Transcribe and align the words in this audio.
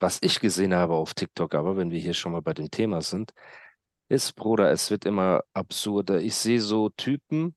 Was 0.00 0.18
ich 0.22 0.40
gesehen 0.40 0.74
habe 0.74 0.94
auf 0.94 1.14
TikTok, 1.14 1.54
aber 1.54 1.76
wenn 1.76 1.90
wir 1.90 2.00
hier 2.00 2.14
schon 2.14 2.32
mal 2.32 2.42
bei 2.42 2.54
dem 2.54 2.70
Thema 2.70 3.02
sind, 3.02 3.32
ist, 4.08 4.34
Bruder, 4.34 4.70
es 4.72 4.90
wird 4.90 5.04
immer 5.04 5.44
absurder. 5.54 6.20
Ich 6.20 6.34
sehe 6.34 6.60
so 6.60 6.88
Typen, 6.90 7.54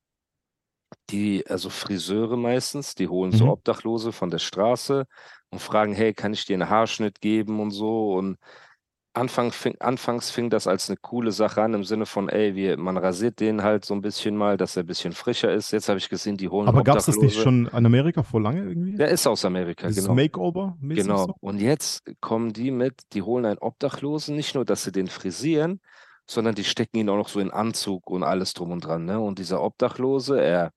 die, 1.09 1.45
also 1.47 1.69
Friseure 1.69 2.37
meistens, 2.37 2.95
die 2.95 3.07
holen 3.07 3.31
so 3.31 3.45
Mhm. 3.45 3.51
Obdachlose 3.51 4.11
von 4.11 4.29
der 4.29 4.39
Straße 4.39 5.05
und 5.49 5.59
fragen, 5.59 5.93
hey, 5.93 6.13
kann 6.13 6.33
ich 6.33 6.45
dir 6.45 6.55
einen 6.55 6.69
Haarschnitt 6.69 7.21
geben 7.21 7.59
und 7.59 7.71
so. 7.71 8.13
Und 8.13 8.37
Anfang 9.15 9.51
fing, 9.51 9.75
anfangs 9.79 10.31
fing 10.31 10.49
das 10.49 10.65
als 10.65 10.89
eine 10.89 10.97
coole 10.97 11.31
Sache 11.31 11.61
an, 11.61 11.75
im 11.75 11.83
Sinne 11.83 12.07
von, 12.07 12.29
ey, 12.29 12.55
wir, 12.55 12.77
man 12.77 12.97
rasiert 12.97 13.39
den 13.39 13.61
halt 13.61 13.85
so 13.85 13.93
ein 13.93 14.01
bisschen 14.01 14.35
mal, 14.35 14.57
dass 14.57 14.75
er 14.75 14.83
ein 14.83 14.87
bisschen 14.87 15.13
frischer 15.13 15.53
ist. 15.53 15.71
Jetzt 15.71 15.87
habe 15.87 15.99
ich 15.99 16.09
gesehen, 16.09 16.35
die 16.35 16.49
holen 16.49 16.67
Aber 16.67 16.83
gab 16.83 16.97
es 16.97 17.05
das 17.05 17.17
nicht 17.17 17.39
schon 17.39 17.67
in 17.67 17.85
Amerika 17.85 18.23
vor 18.23 18.41
lange 18.41 18.63
irgendwie? 18.63 18.95
Der 18.95 19.09
ist 19.09 19.27
aus 19.27 19.45
Amerika, 19.45 19.87
Dieses 19.87 20.05
genau. 20.05 20.15
Makeover-mäßig 20.15 21.03
Genau. 21.03 21.25
so? 21.27 21.35
Und 21.41 21.61
jetzt 21.61 22.01
kommen 22.21 22.53
die 22.53 22.71
mit, 22.71 23.01
die 23.13 23.21
holen 23.21 23.45
einen 23.45 23.59
Obdachlosen, 23.59 24.35
nicht 24.35 24.55
nur, 24.55 24.65
dass 24.65 24.83
sie 24.83 24.91
den 24.91 25.07
frisieren, 25.07 25.79
sondern 26.25 26.55
die 26.55 26.63
stecken 26.63 26.97
ihn 26.97 27.09
auch 27.09 27.17
noch 27.17 27.29
so 27.29 27.39
in 27.39 27.51
Anzug 27.51 28.09
und 28.09 28.23
alles 28.23 28.53
drum 28.53 28.71
und 28.71 28.81
dran. 28.85 29.05
Ne? 29.05 29.19
Und 29.19 29.37
dieser 29.37 29.61
Obdachlose, 29.61 30.41
er 30.41 30.71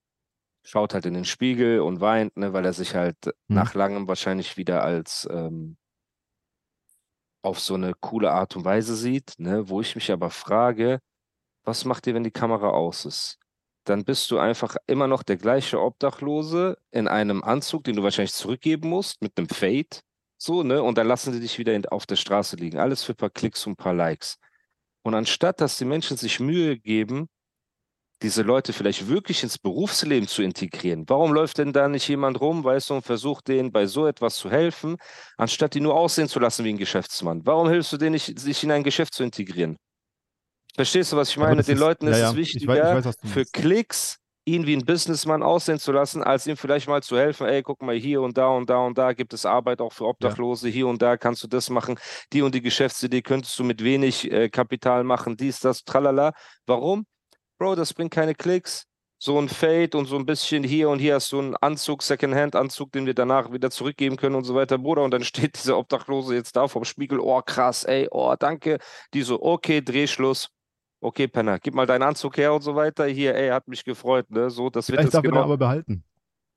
schaut 0.63 0.93
halt 0.93 1.07
in 1.07 1.15
den 1.15 1.25
Spiegel 1.25 1.81
und 1.81 2.01
weint, 2.01 2.37
ne, 2.37 2.53
weil 2.53 2.65
er 2.67 2.73
sich 2.73 2.95
halt 2.97 3.17
Hm. 3.25 3.33
nach 3.47 3.75
langem 3.75 4.09
wahrscheinlich 4.09 4.57
wieder 4.57 4.83
als 4.83 5.27
ähm, 5.31 5.77
auf 7.47 7.61
so 7.61 7.75
eine 7.75 7.95
coole 7.95 8.33
Art 8.33 8.57
und 8.57 8.65
Weise 8.65 8.97
sieht, 8.97 9.35
ne? 9.39 9.69
Wo 9.69 9.81
ich 9.81 9.95
mich 9.95 10.11
aber 10.13 10.31
frage, 10.31 11.01
was 11.65 11.85
macht 11.85 12.07
ihr, 12.07 12.15
wenn 12.15 12.25
die 12.25 12.31
Kamera 12.31 12.71
aus 12.71 13.05
ist? 13.07 13.39
Dann 13.85 14.05
bist 14.05 14.31
du 14.31 14.39
einfach 14.39 14.77
immer 14.87 15.07
noch 15.07 15.23
der 15.23 15.37
gleiche 15.37 15.81
Obdachlose 15.81 16.77
in 16.91 17.09
einem 17.09 17.45
Anzug, 17.45 17.85
den 17.85 17.97
du 17.97 18.03
wahrscheinlich 18.03 18.35
zurückgeben 18.35 18.89
musst, 18.91 19.23
mit 19.23 19.39
einem 19.39 19.49
Fade, 19.49 20.01
so, 20.39 20.63
ne? 20.63 20.83
Und 20.83 20.99
dann 20.99 21.07
lassen 21.09 21.33
die 21.33 21.41
dich 21.41 21.59
wieder 21.59 21.75
in, 21.75 21.87
auf 21.87 22.07
der 22.07 22.17
Straße 22.17 22.57
liegen. 22.57 22.79
Alles 22.79 23.05
für 23.05 23.13
ein 23.13 23.17
paar 23.17 23.31
Klicks 23.31 23.67
und 23.67 23.73
ein 23.75 23.77
paar 23.77 23.95
Likes. 23.95 24.39
Und 25.03 25.15
anstatt, 25.15 25.61
dass 25.61 25.79
die 25.79 25.85
Menschen 25.85 26.17
sich 26.17 26.41
Mühe 26.41 26.79
geben, 26.79 27.29
diese 28.23 28.43
Leute 28.43 28.73
vielleicht 28.73 29.09
wirklich 29.09 29.43
ins 29.43 29.59
Berufsleben 29.59 30.27
zu 30.27 30.43
integrieren. 30.43 31.05
Warum 31.07 31.33
läuft 31.33 31.59
denn 31.59 31.73
da 31.73 31.87
nicht 31.89 32.09
jemand 32.09 32.41
rum, 32.41 32.65
weißt 32.65 32.91
du, 32.91 32.95
und 32.95 33.03
versucht 33.05 33.49
denen 33.49 33.73
bei 33.73 33.87
so 33.87 34.07
etwas 34.07 34.37
zu 34.37 34.51
helfen, 34.51 34.97
anstatt 35.37 35.75
die 35.75 35.81
nur 35.81 35.95
aussehen 35.95 36.29
zu 36.29 36.41
lassen 36.41 36.65
wie 36.65 36.71
ein 36.71 36.79
Geschäftsmann? 36.79 37.43
Warum 37.45 37.69
hilfst 37.69 37.93
du 37.93 37.99
denen 37.99 38.13
nicht, 38.13 38.39
sich 38.39 38.65
in 38.65 38.71
ein 38.71 38.83
Geschäft 38.85 39.15
zu 39.15 39.23
integrieren? 39.23 39.77
Verstehst 40.75 41.13
du, 41.13 41.17
was 41.17 41.31
ich 41.31 41.37
meine? 41.37 41.63
Den 41.63 41.75
ist- 41.75 41.81
Leuten 41.81 42.07
ja, 42.07 42.13
ist 42.13 42.19
ja, 42.19 42.31
es 42.31 42.33
ich 42.33 42.39
weiß- 42.39 42.41
ich 42.41 42.55
wichtiger, 42.55 43.05
weiß, 43.05 43.17
für. 43.25 43.45
Klicks 43.47 44.17
ihn 44.49 44.65
wie 44.65 44.77
ein 44.77 44.85
Businessman 44.85 45.43
aussehen 45.43 45.79
zu 45.81 45.91
lassen, 45.91 46.23
als 46.23 46.47
ihm 46.47 46.57
vielleicht 46.57 46.87
mal 46.87 47.03
zu 47.03 47.19
helfen, 47.19 47.47
ey, 47.49 47.63
guck 47.63 47.83
mal, 47.83 47.97
hier 47.97 48.23
und 48.23 48.39
da 48.39 48.47
und 48.49 48.71
da 48.71 48.79
und 48.79 48.97
da 48.97 49.13
gibt 49.13 49.33
es 49.33 49.45
Arbeit 49.45 49.81
auch 49.81 49.93
für 49.93 50.05
Obdachlose, 50.05 50.69
hier 50.69 50.87
und 50.87 51.03
da 51.03 51.17
kannst 51.17 51.43
du 51.43 51.49
das 51.49 51.69
machen, 51.69 51.99
die 52.33 52.43
und 52.43 52.55
die 52.55 52.63
Geschäftsidee 52.63 53.23
könntest 53.23 53.59
du 53.59 53.65
mit 53.65 53.83
wenig 53.83 54.31
äh, 54.31 54.49
Kapital 54.49 55.03
machen, 55.03 55.37
dies, 55.37 55.59
das, 55.59 55.83
tralala. 55.83 56.33
Warum? 56.65 57.07
Bro, 57.59 57.75
das 57.77 57.95
bringt 57.95 58.13
keine 58.13 58.35
Klicks. 58.35 58.87
So 59.19 59.39
ein 59.41 59.49
Fade 59.49 59.97
und 59.97 60.05
so 60.05 60.17
ein 60.17 60.27
bisschen 60.27 60.63
hier 60.63 60.91
und 60.91 60.99
hier 60.99 61.15
hast 61.15 61.33
du 61.33 61.39
einen 61.39 61.57
Anzug, 61.57 62.03
Secondhand-Anzug, 62.03 62.93
den 62.93 63.07
wir 63.07 63.15
danach 63.15 63.51
wieder 63.51 63.71
zurückgeben 63.71 64.17
können 64.17 64.35
und 64.35 64.45
so 64.45 64.55
weiter, 64.55 64.77
Bruder. 64.77 65.03
Und 65.05 65.11
dann 65.13 65.25
steht 65.25 65.57
dieser 65.57 65.79
Obdachlose 65.79 66.35
jetzt 66.35 66.55
da 66.55 66.69
vorm 66.69 66.85
Spiegel, 66.85 67.19
oh 67.21 67.41
krass, 67.41 67.85
ey, 67.85 68.09
oh 68.11 68.35
danke. 68.39 68.79
Die 69.15 69.23
so, 69.23 69.41
okay, 69.43 69.81
Drehschluss. 69.81 70.49
Okay, 71.01 71.29
Penner, 71.29 71.59
gib 71.59 71.75
mal 71.75 71.87
deinen 71.87 72.03
Anzug 72.03 72.37
her 72.37 72.53
und 72.53 72.63
so 72.63 72.75
weiter. 72.75 73.07
Hier, 73.07 73.35
ey, 73.35 73.51
hat 73.51 73.69
mich 73.69 73.85
gefreut, 73.85 74.31
ne? 74.31 74.51
So, 74.51 74.71
das 74.71 74.91
wird 74.91 75.03
jetzt 75.03 75.15
darf 75.15 75.23
genau. 75.23 75.43
aber 75.43 75.57
behalten. 75.57 76.05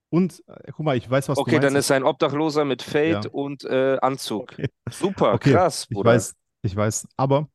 Und, 0.09 0.41
äh, 0.47 0.71
guck 0.71 0.85
mal, 0.85 0.97
ich 0.97 1.09
weiß, 1.09 1.29
was 1.29 1.35
du 1.35 1.41
Okay, 1.41 1.59
dann 1.59 1.73
meinst. 1.73 1.89
ist 1.89 1.91
ein 1.91 2.03
Obdachloser 2.03 2.65
mit 2.65 2.81
Fade 2.81 3.09
Ja. 3.09 3.21
und 3.31 3.63
äh, 3.65 3.97
Anzug. 4.01 4.53
Okay. 4.53 4.67
Super, 4.89 5.33
Okay, 5.35 5.51
krass, 5.53 5.85
Ich 5.89 5.95
Bruder. 5.95 6.11
weiß, 6.11 6.35
ich 6.63 6.75
weiß. 6.75 7.07
Aber 7.15 7.47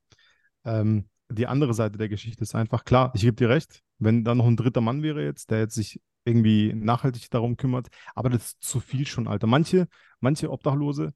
ähm, 0.64 1.08
die 1.28 1.46
andere 1.46 1.74
Seite 1.74 1.98
der 1.98 2.08
Geschichte 2.08 2.42
ist 2.42 2.54
einfach 2.54 2.84
klar, 2.84 3.12
ich 3.14 3.22
gebe 3.22 3.36
dir 3.36 3.48
recht, 3.48 3.82
wenn 3.98 4.24
da 4.24 4.34
noch 4.34 4.46
ein 4.46 4.56
dritter 4.56 4.80
Mann 4.80 5.02
wäre 5.02 5.24
jetzt, 5.24 5.50
der 5.50 5.60
jetzt 5.60 5.74
sich 5.74 6.00
irgendwie 6.24 6.72
nachhaltig 6.74 7.30
darum 7.30 7.56
kümmert, 7.56 7.88
aber 8.14 8.30
das 8.30 8.44
ist 8.44 8.62
zu 8.62 8.80
viel 8.80 9.06
schon, 9.06 9.28
Alter. 9.28 9.46
Manche, 9.46 9.88
manche 10.20 10.50
Obdachlose 10.50 11.12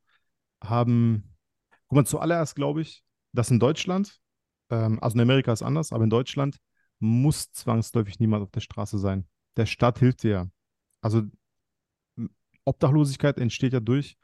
haben, 0.62 1.34
guck 1.86 1.96
mal, 1.96 2.06
zuallererst 2.06 2.56
glaube 2.56 2.82
ich, 2.82 3.02
dass 3.32 3.50
in 3.50 3.60
Deutschland, 3.60 4.20
ähm, 4.70 4.98
also 5.02 5.14
in 5.14 5.20
Amerika 5.20 5.52
ist 5.52 5.62
anders, 5.62 5.92
aber 5.92 6.04
in 6.04 6.10
Deutschland 6.10 6.58
muss 6.98 7.52
zwangsläufig 7.52 8.18
niemand 8.18 8.42
auf 8.42 8.50
der 8.50 8.60
Straße 8.60 8.98
sein. 8.98 9.26
Der 9.56 9.66
Staat 9.66 9.98
hilft 9.98 10.22
dir 10.22 10.30
ja. 10.30 10.46
Also 11.00 11.22
Obdachlosigkeit 12.64 13.38
entsteht 13.38 13.72
ja 13.72 13.80
durch 13.80 14.16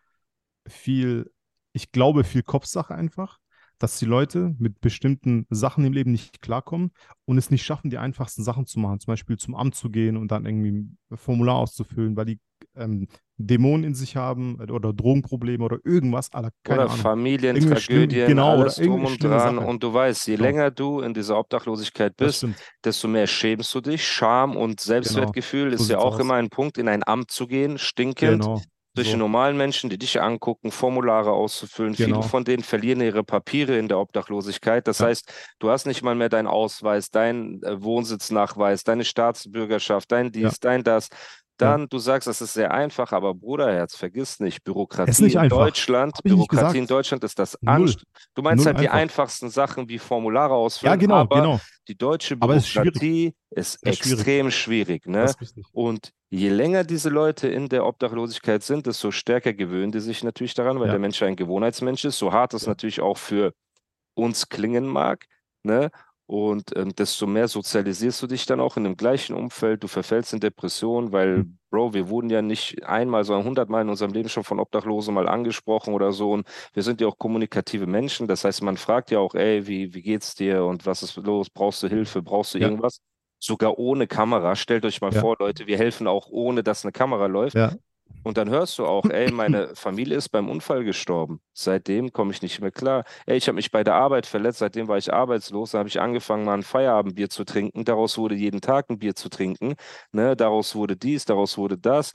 viel, 0.67 1.33
ich 1.73 1.93
glaube, 1.93 2.25
viel 2.25 2.43
Kopfsache 2.43 2.95
einfach, 2.95 3.39
dass 3.79 3.99
die 3.99 4.05
Leute 4.07 4.55
mit 4.59 4.81
bestimmten 4.81 5.47
Sachen 5.51 5.85
im 5.85 5.93
Leben 5.93 6.13
nicht 6.13 6.43
klarkommen 6.43 6.93
und 7.25 7.39
es 7.39 7.51
nicht 7.51 7.65
schaffen, 7.65 7.91
die 7.91 7.99
einfachsten 7.99 8.43
Sachen 8.45 8.67
zu 8.67 8.79
machen. 8.81 9.01
Zum 9.01 9.13
Beispiel 9.13 9.37
zum 9.37 9.55
Amt 9.55 9.75
zu 9.75 9.91
gehen 9.91 10.17
und 10.17 10.31
dann 10.31 10.47
irgendwie 10.47 10.71
ein 10.73 10.99
Formular 11.17 11.57
auszufüllen, 11.57 12.17
weil 12.17 12.27
die 12.27 12.41
ähm, 12.77 13.09
Dämonen 13.37 13.85
in 13.85 13.95
sich 13.95 14.17
haben 14.17 14.61
oder 14.61 14.93
Drogenprobleme 14.93 15.65
oder 15.65 15.79
irgendwas, 15.85 16.33
Alter, 16.33 16.51
keine 16.63 16.83
Oder 16.83 16.91
Ahnung. 16.91 16.97
Familientragödien, 17.03 18.29
genau, 18.29 18.55
oder 18.55 18.63
alles 18.63 18.77
drum 18.77 18.85
irgendeine 19.03 19.07
und 19.07 19.23
dran. 19.23 19.57
Sache. 19.57 19.67
Und 19.67 19.83
du 19.83 19.93
weißt, 19.93 20.27
je 20.29 20.37
Genau. 20.37 20.45
länger 20.47 20.71
du 20.71 21.01
in 21.01 21.15
dieser 21.15 21.39
Obdachlosigkeit 21.39 22.17
bist, 22.17 22.47
desto 22.85 23.09
mehr 23.09 23.27
schämst 23.27 23.75
du 23.75 23.81
dich. 23.81 24.07
Scham 24.07 24.57
und 24.57 24.81
Selbstwertgefühl 24.81 25.77
So 25.77 25.85
ist 25.85 25.89
ja 25.91 25.99
auch 25.99 26.15
aus. 26.15 26.21
immer 26.21 26.35
ein 26.35 26.49
Punkt, 26.51 26.79
in 26.79 26.89
ein 26.89 27.03
Amt 27.07 27.31
zu 27.31 27.47
gehen, 27.47 27.79
stinkend. 27.79 28.43
Genau. 28.43 28.63
Zwischen 28.97 29.19
So. 29.19 29.19
normalen 29.19 29.57
Menschen, 29.57 29.91
die 29.91 29.99
dich 29.99 30.21
angucken, 30.23 30.71
Formulare 30.71 31.33
auszufüllen. 31.33 31.95
Genau. 31.97 32.21
Viele 32.21 32.23
von 32.23 32.45
denen 32.45 32.63
verlieren 32.63 33.01
ihre 33.01 33.25
Papiere 33.25 33.77
in 33.77 33.89
der 33.89 33.99
Obdachlosigkeit. 33.99 34.87
Das 34.87 35.01
Ja. 35.01 35.07
heißt, 35.07 35.33
du 35.59 35.71
hast 35.71 35.87
nicht 35.87 36.03
mal 36.03 36.15
mehr 36.15 36.29
deinen 36.29 36.47
Ausweis, 36.47 37.11
deinen 37.11 37.61
äh, 37.65 37.83
Wohnsitznachweis, 37.83 38.85
deine 38.85 39.05
Staatsbürgerschaft, 39.05 40.13
dein 40.13 40.31
dies, 40.31 40.61
dein 40.61 40.85
das. 40.85 41.09
Dann, 41.57 41.89
du 41.89 41.99
sagst, 41.99 42.27
das 42.27 42.41
ist 42.41 42.53
sehr 42.55 42.73
einfach, 42.73 43.13
aber 43.13 43.33
Bruderherz, 43.35 43.95
vergiss 43.97 44.41
nicht, 44.41 44.65
Bürokratie 44.65 45.11
Ist 45.11 45.21
nicht 45.21 45.35
in 45.35 45.41
einfach. 45.43 45.59
Deutschland, 45.59 46.19
Bürokratie 46.25 46.79
in. 46.79 46.87
Deutschland 46.87 47.23
ist 47.25 47.39
das 47.39 47.57
Null. 47.61 47.73
Anst 47.75 48.03
Du 48.35 48.43
meinst 48.43 48.65
Null 48.65 48.75
halt 48.75 48.83
die 48.83 48.89
einfach. 48.89 48.99
einfachsten 49.03 49.51
Sachen 49.51 49.89
wie 49.89 49.99
Formulare 49.99 50.53
Ja, 50.55 50.59
ausfüllen, 50.59 50.99
genau, 50.99 51.15
aber 51.17 51.43
genau. 51.43 51.61
die 51.89 51.97
deutsche 51.97 52.35
es 52.35 52.41
ist. 52.41 52.73
Bürokratie 52.75 53.35
ist, 53.51 53.79
Sehr 53.81 53.93
schwierig. 53.93 54.19
extrem 54.19 54.51
schwierig, 54.51 55.07
ne? 55.07 55.33
Und 55.73 56.11
je 56.31 56.49
länger 56.49 56.83
diese 56.83 57.09
Leute 57.09 57.47
in 57.49 57.69
der 57.69 57.87
Obdachlosigkeit 57.87 58.63
sind, 58.65 58.87
desto 58.87 59.13
stärker 59.13 59.53
gewöhnen 59.53 59.93
die 59.93 60.01
sich 60.01 60.25
natürlich 60.25 60.55
daran, 60.55 60.79
weil 60.81 60.87
Ja. 60.87 60.93
der 60.93 61.01
Mensch 61.01 61.23
ein 61.23 61.37
Gewohnheitsmensch 61.37 62.05
ist, 62.05 62.19
so 62.19 62.33
hart 62.33 62.55
es 62.55 62.63
Ja. 62.63 62.69
natürlich 62.71 63.01
auch 63.01 63.17
für 63.19 63.53
uns 64.15 64.49
klingen 64.49 64.87
mag, 64.87 65.27
ne? 65.63 65.91
Und 66.27 66.75
ähm, 66.77 66.95
desto 66.95 67.27
mehr 67.27 67.49
sozialisierst 67.49 68.23
du 68.23 68.27
dich 68.27 68.47
dann 68.47 68.61
auch 68.61 68.77
in 68.79 68.85
dem 68.85 68.97
gleichen 68.97 69.35
Umfeld, 69.37 69.83
du 69.83 69.89
verfällst 69.89 70.33
in 70.33 70.41
Depressionen, 70.41 71.13
weil, 71.13 71.45
Hm. 71.45 71.57
Bro, 71.71 71.93
wir 71.93 72.09
wurden 72.09 72.31
ja 72.31 72.41
nicht 72.41 72.83
einmal, 72.85 73.25
sondern 73.25 73.45
hundertmal 73.47 73.83
in 73.83 73.89
unserem 73.91 74.13
Leben 74.13 74.29
schon 74.31 74.45
von 74.45 74.59
Obdachlosen 74.61 75.13
mal 75.15 75.29
angesprochen 75.29 75.93
oder 75.93 76.13
so. 76.13 76.33
Und 76.33 76.47
wir 76.73 76.83
sind 76.83 77.01
ja 77.01 77.09
auch 77.09 77.19
kommunikative 77.19 77.87
Menschen. 77.87 78.27
Das 78.29 78.45
heißt, 78.45 78.63
man 78.63 78.77
fragt 78.79 79.11
ja 79.11 79.19
auch, 79.19 79.35
ey, 79.35 79.67
wie, 79.67 79.93
wie 79.95 80.03
geht's 80.03 80.35
dir 80.35 80.65
und 80.65 80.87
was 80.87 81.03
ist 81.03 81.17
los? 81.17 81.51
Brauchst 81.51 81.83
du 81.83 81.89
Hilfe? 81.89 82.23
Brauchst 82.23 82.55
du 82.55 82.59
Ja. 82.59 82.71
irgendwas? 82.71 83.01
Sogar 83.39 83.79
ohne 83.79 84.07
Kamera. 84.07 84.57
Stellt 84.57 84.85
euch 84.87 85.01
mal 85.03 85.13
Ja. 85.13 85.21
vor, 85.21 85.37
Leute, 85.39 85.67
wir 85.67 85.77
helfen 85.77 86.07
auch 86.07 86.29
ohne, 86.31 86.63
dass 86.63 86.85
eine 86.85 86.93
Kamera 86.93 87.27
läuft. 87.27 87.57
Ja. 87.57 87.75
Und 88.23 88.39
dann 88.39 88.49
hörst 88.49 88.79
du 88.79 88.87
auch, 88.87 89.05
ey, 89.05 89.31
meine 89.31 89.69
Familie 89.77 90.17
ist 90.17 90.31
beim 90.31 90.49
Unfall 90.49 90.85
gestorben. 90.85 91.41
Seitdem 91.53 92.11
komme 92.13 92.33
ich 92.33 92.41
nicht 92.41 92.61
mehr 92.61 92.71
klar. 92.71 93.05
Ey, 93.27 93.37
ich 93.37 93.47
habe 93.49 93.57
mich 93.57 93.71
bei 93.71 93.85
der 93.85 93.95
Arbeit 93.95 94.25
verletzt, 94.27 94.61
seitdem 94.61 94.89
war 94.89 94.97
ich 94.97 95.13
arbeitslos. 95.13 95.73
Da 95.73 95.79
habe 95.79 95.89
ich 95.91 96.01
angefangen, 96.01 96.45
mal 96.45 96.55
ein 96.55 96.63
Feierabendbier 96.63 97.29
zu 97.29 97.45
trinken. 97.45 97.85
Daraus 97.85 98.17
wurde 98.17 98.35
jeden 98.35 98.63
Tag 98.63 98.89
ein 98.89 98.99
Bier 98.99 99.15
zu 99.15 99.29
trinken. 99.29 99.75
Ne? 100.13 100.37
Daraus 100.37 100.75
wurde 100.75 100.97
dies, 100.97 101.27
daraus 101.27 101.59
wurde 101.59 101.77
das. 101.77 102.13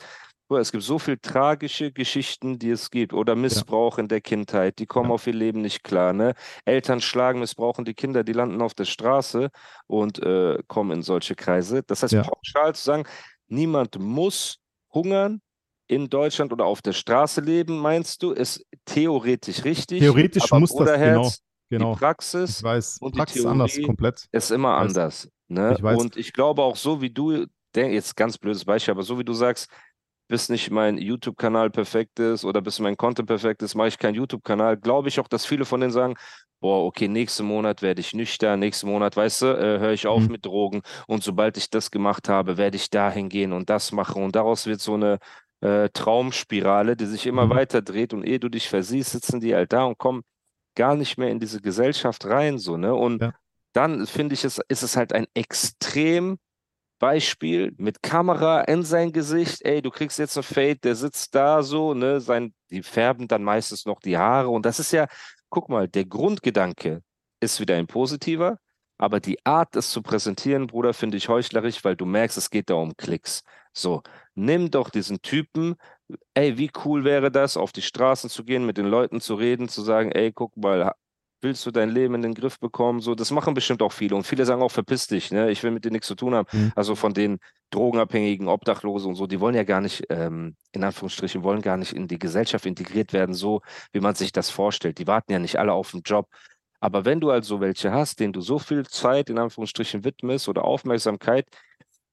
Es 0.52 0.72
gibt 0.72 0.84
so 0.84 0.98
viele 0.98 1.22
tragische 1.22 1.92
Geschichten, 1.92 2.58
die 2.58 2.72
es 2.72 2.90
gibt. 2.90 3.14
Oder 3.14 3.36
Missbrauch 3.36 4.00
in 4.00 4.08
der 4.08 4.20
Kindheit. 4.20 4.80
Die 4.80 4.88
kommen 4.88 5.10
Ja. 5.10 5.14
auf 5.14 5.28
ihr 5.28 5.34
Leben 5.34 5.62
nicht 5.62 5.84
klar. 5.84 6.12
Ne? 6.12 6.34
Eltern 6.66 7.02
schlagen, 7.02 7.40
missbrauchen 7.40 7.86
die 7.86 7.94
Kinder, 7.94 8.24
die 8.24 8.34
landen 8.34 8.60
auf 8.64 8.74
der 8.74 8.86
Straße 8.86 9.50
und 9.86 10.18
äh, 10.24 10.58
kommen 10.68 10.90
in 10.90 11.04
solche 11.04 11.36
Kreise. 11.36 11.84
Das 11.84 12.02
heißt, 12.02 12.14
Ja. 12.14 12.24
pauschal 12.24 12.74
zu 12.74 12.84
sagen, 12.84 13.04
niemand 13.48 14.00
muss 14.00 14.58
hungern, 14.92 15.40
in 15.90 16.10
Deutschland 16.10 16.54
oder 16.54 16.66
auf 16.66 16.82
der 16.82 16.94
Straße 16.94 17.42
leben, 17.42 17.80
meinst 17.80 18.24
du, 18.24 18.32
ist 18.32 18.66
theoretisch 18.86 19.66
richtig. 19.66 20.00
Theoretisch 20.00 20.44
aber 20.44 20.60
muss 20.62 20.76
das, 20.76 21.02
genau, 21.02 21.32
genau. 21.70 21.94
Die 21.96 22.00
Praxis 22.00 22.58
Ich 22.58 22.64
weiß, 22.64 22.98
und 23.00 23.16
die 23.16 23.20
Praxis 23.20 23.46
anders, 23.46 23.74
Theorie 23.74 23.88
komplett. 23.88 24.30
ist 24.32 24.52
immer 24.52 24.78
weiß. 24.78 24.82
anders. 24.82 25.30
Ne? 25.48 25.76
Ich. 25.78 25.84
Und 25.84 26.16
ich 26.18 26.34
glaube 26.34 26.62
auch 26.64 26.76
so, 26.76 27.02
wie 27.02 27.10
du, 27.10 27.46
jetzt 27.76 28.16
ganz 28.16 28.38
blödes 28.38 28.66
Beispiel, 28.66 28.92
aber 28.94 29.04
so 29.04 29.20
wie 29.20 29.26
du 29.26 29.34
sagst, 29.34 29.70
bis 30.28 30.50
nicht 30.50 30.70
mein 30.70 30.98
YouTube-Kanal 31.00 31.72
perfekt 31.72 32.20
ist 32.20 32.46
oder 32.46 32.62
bis 32.62 32.80
mein 32.80 32.98
Content 32.98 33.28
perfekt 33.28 33.64
ist, 33.64 33.74
mache 33.76 33.88
ich 33.88 33.98
keinen 33.98 34.14
YouTube-Kanal. 34.16 34.78
Glaube 34.78 35.10
ich 35.10 35.20
auch, 35.20 35.28
dass 35.28 35.46
viele 35.46 35.66
von 35.66 35.82
denen 35.82 35.92
sagen, 35.92 36.16
boah, 36.62 36.86
okay, 36.86 37.08
nächsten 37.08 37.46
Monat 37.46 37.82
werde 37.82 38.02
ich 38.02 38.14
nüchtern, 38.14 38.60
nächsten 38.60 38.88
Monat, 38.88 39.18
weißt 39.18 39.42
du, 39.42 39.46
äh, 39.48 39.80
höre 39.80 39.94
ich 39.94 40.06
auf 40.08 40.28
Mhm. 40.28 40.32
mit 40.34 40.46
Drogen 40.46 40.82
und 41.08 41.24
sobald 41.24 41.58
ich 41.58 41.70
das 41.72 41.90
gemacht 41.90 42.30
habe, 42.30 42.58
werde 42.58 42.76
ich 42.78 42.90
dahin 42.92 43.30
gehen 43.30 43.54
und 43.54 43.70
das 43.72 43.92
machen 43.92 44.24
und 44.24 44.36
daraus 44.36 44.66
wird 44.68 44.82
so 44.82 44.94
eine 44.96 45.18
äh, 45.62 45.90
Traumspirale, 45.90 46.96
die 46.96 47.06
sich 47.06 47.26
immer 47.28 47.48
Mhm. 47.48 47.52
weiter 47.52 47.82
dreht 47.82 48.14
und 48.14 48.24
ehe 48.24 48.40
du 48.40 48.50
dich 48.50 48.70
versiehst, 48.70 49.12
sitzen 49.12 49.40
die 49.40 49.56
halt 49.56 49.74
da 49.74 49.84
und 49.86 49.98
kommen 49.98 50.24
gar 50.76 50.96
nicht 50.96 51.18
mehr 51.18 51.30
in 51.30 51.40
diese 51.40 51.62
Gesellschaft 51.62 52.26
rein, 52.26 52.58
so, 52.60 52.78
ne? 52.78 52.94
Und 52.96 53.22
Ja. 53.22 53.34
dann 53.74 54.06
finde 54.08 54.34
ich, 54.36 54.46
es, 54.46 54.60
ist 54.70 54.84
es 54.84 54.96
halt 54.98 55.14
ein 55.14 55.28
extrem 55.34 56.38
Beispiel 57.00 57.74
mit 57.78 58.04
Kamera 58.04 58.62
in 58.62 58.84
sein 58.84 59.12
Gesicht. 59.14 59.62
Ey, 59.64 59.82
du 59.82 59.90
kriegst 59.90 60.20
jetzt 60.20 60.38
einen 60.38 60.44
Fade, 60.44 60.78
der 60.78 60.96
sitzt 60.96 61.34
da 61.36 61.64
so, 61.64 61.94
ne? 61.94 62.20
Sein, 62.22 62.54
die 62.70 62.84
färben 62.84 63.28
dann 63.28 63.44
meistens 63.44 63.86
noch 63.86 64.00
die 64.02 64.18
Haare. 64.18 64.50
Und 64.50 64.66
das 64.66 64.80
ist 64.80 64.92
ja, 64.92 65.08
guck 65.50 65.70
mal, 65.70 65.88
der 65.88 66.06
Grundgedanke 66.06 67.02
ist 67.40 67.60
wieder 67.60 67.76
ein 67.76 67.88
positiver, 67.88 68.60
aber 69.00 69.20
die 69.20 69.44
Art, 69.46 69.76
es 69.76 69.90
zu 69.90 70.02
präsentieren, 70.02 70.68
Bruder, 70.68 70.94
finde 70.94 71.18
ich 71.18 71.30
heuchlerisch, 71.30 71.84
weil 71.84 71.96
du 71.96 72.06
merkst, 72.06 72.38
es 72.38 72.50
geht 72.50 72.70
da 72.70 72.76
um 72.76 72.96
Klicks. 72.98 73.42
So, 73.74 74.04
nimm 74.36 74.70
doch 74.70 74.90
diesen 74.90 75.22
Typen. 75.22 75.76
Ey, 76.34 76.58
wie 76.58 76.70
cool 76.84 77.06
wäre 77.06 77.32
das, 77.32 77.56
auf 77.56 77.72
die 77.72 77.82
Straßen 77.82 78.30
zu 78.30 78.44
gehen, 78.44 78.66
mit 78.66 78.78
den 78.78 78.88
Leuten 78.88 79.22
zu 79.22 79.36
reden, 79.36 79.70
zu 79.70 79.82
sagen, 79.82 80.12
ey, 80.12 80.34
guck 80.34 80.58
mal, 80.58 80.92
willst 81.42 81.66
du 81.66 81.72
dein 81.72 81.90
Leben 81.90 82.16
in 82.16 82.22
den 82.22 82.34
Griff 82.34 82.60
bekommen? 82.60 83.00
So, 83.00 83.16
das 83.16 83.32
machen 83.32 83.54
bestimmt 83.54 83.82
auch 83.82 83.94
viele. 83.94 84.16
Und 84.18 84.28
viele 84.28 84.46
sagen 84.46 84.62
auch, 84.62 84.72
verpiss 84.72 85.08
dich, 85.08 85.32
ne? 85.32 85.50
Ich 85.50 85.64
will 85.64 85.72
mit 85.72 85.86
dir 85.86 85.92
nichts 85.92 86.08
zu 86.08 86.16
tun 86.16 86.36
haben. 86.36 86.48
Mhm. 86.52 86.74
Also 86.76 86.96
von 86.96 87.14
den 87.14 87.40
Drogenabhängigen, 87.70 88.50
Obdachlosen 88.50 89.12
und 89.12 89.16
so, 89.16 89.28
die 89.28 89.40
wollen 89.40 89.56
ja 89.56 89.64
gar 89.64 89.80
nicht, 89.80 90.04
ähm, 90.10 90.58
in 90.74 90.84
Anführungsstrichen, 90.84 91.44
wollen 91.44 91.62
gar 91.62 91.78
nicht 91.78 91.94
in 91.94 92.10
die 92.10 92.20
Gesellschaft 92.20 92.66
integriert 92.66 93.14
werden, 93.14 93.34
so 93.34 93.62
wie 93.94 94.02
man 94.02 94.16
sich 94.16 94.34
das 94.34 94.50
vorstellt. 94.50 94.98
Die 94.98 95.08
warten 95.08 95.32
ja 95.32 95.40
nicht 95.40 95.58
alle 95.58 95.72
auf 95.72 95.92
den 95.92 96.02
Job. 96.02 96.28
Aber 96.80 97.06
wenn 97.06 97.20
du 97.20 97.30
also 97.32 97.60
welche 97.62 97.92
hast, 97.92 98.20
denen 98.20 98.34
du 98.34 98.42
so 98.42 98.60
viel 98.60 98.86
Zeit 98.86 99.30
in 99.30 99.38
Anführungsstrichen 99.38 100.04
widmest 100.04 100.48
oder 100.48 100.64
Aufmerksamkeit, 100.64 101.46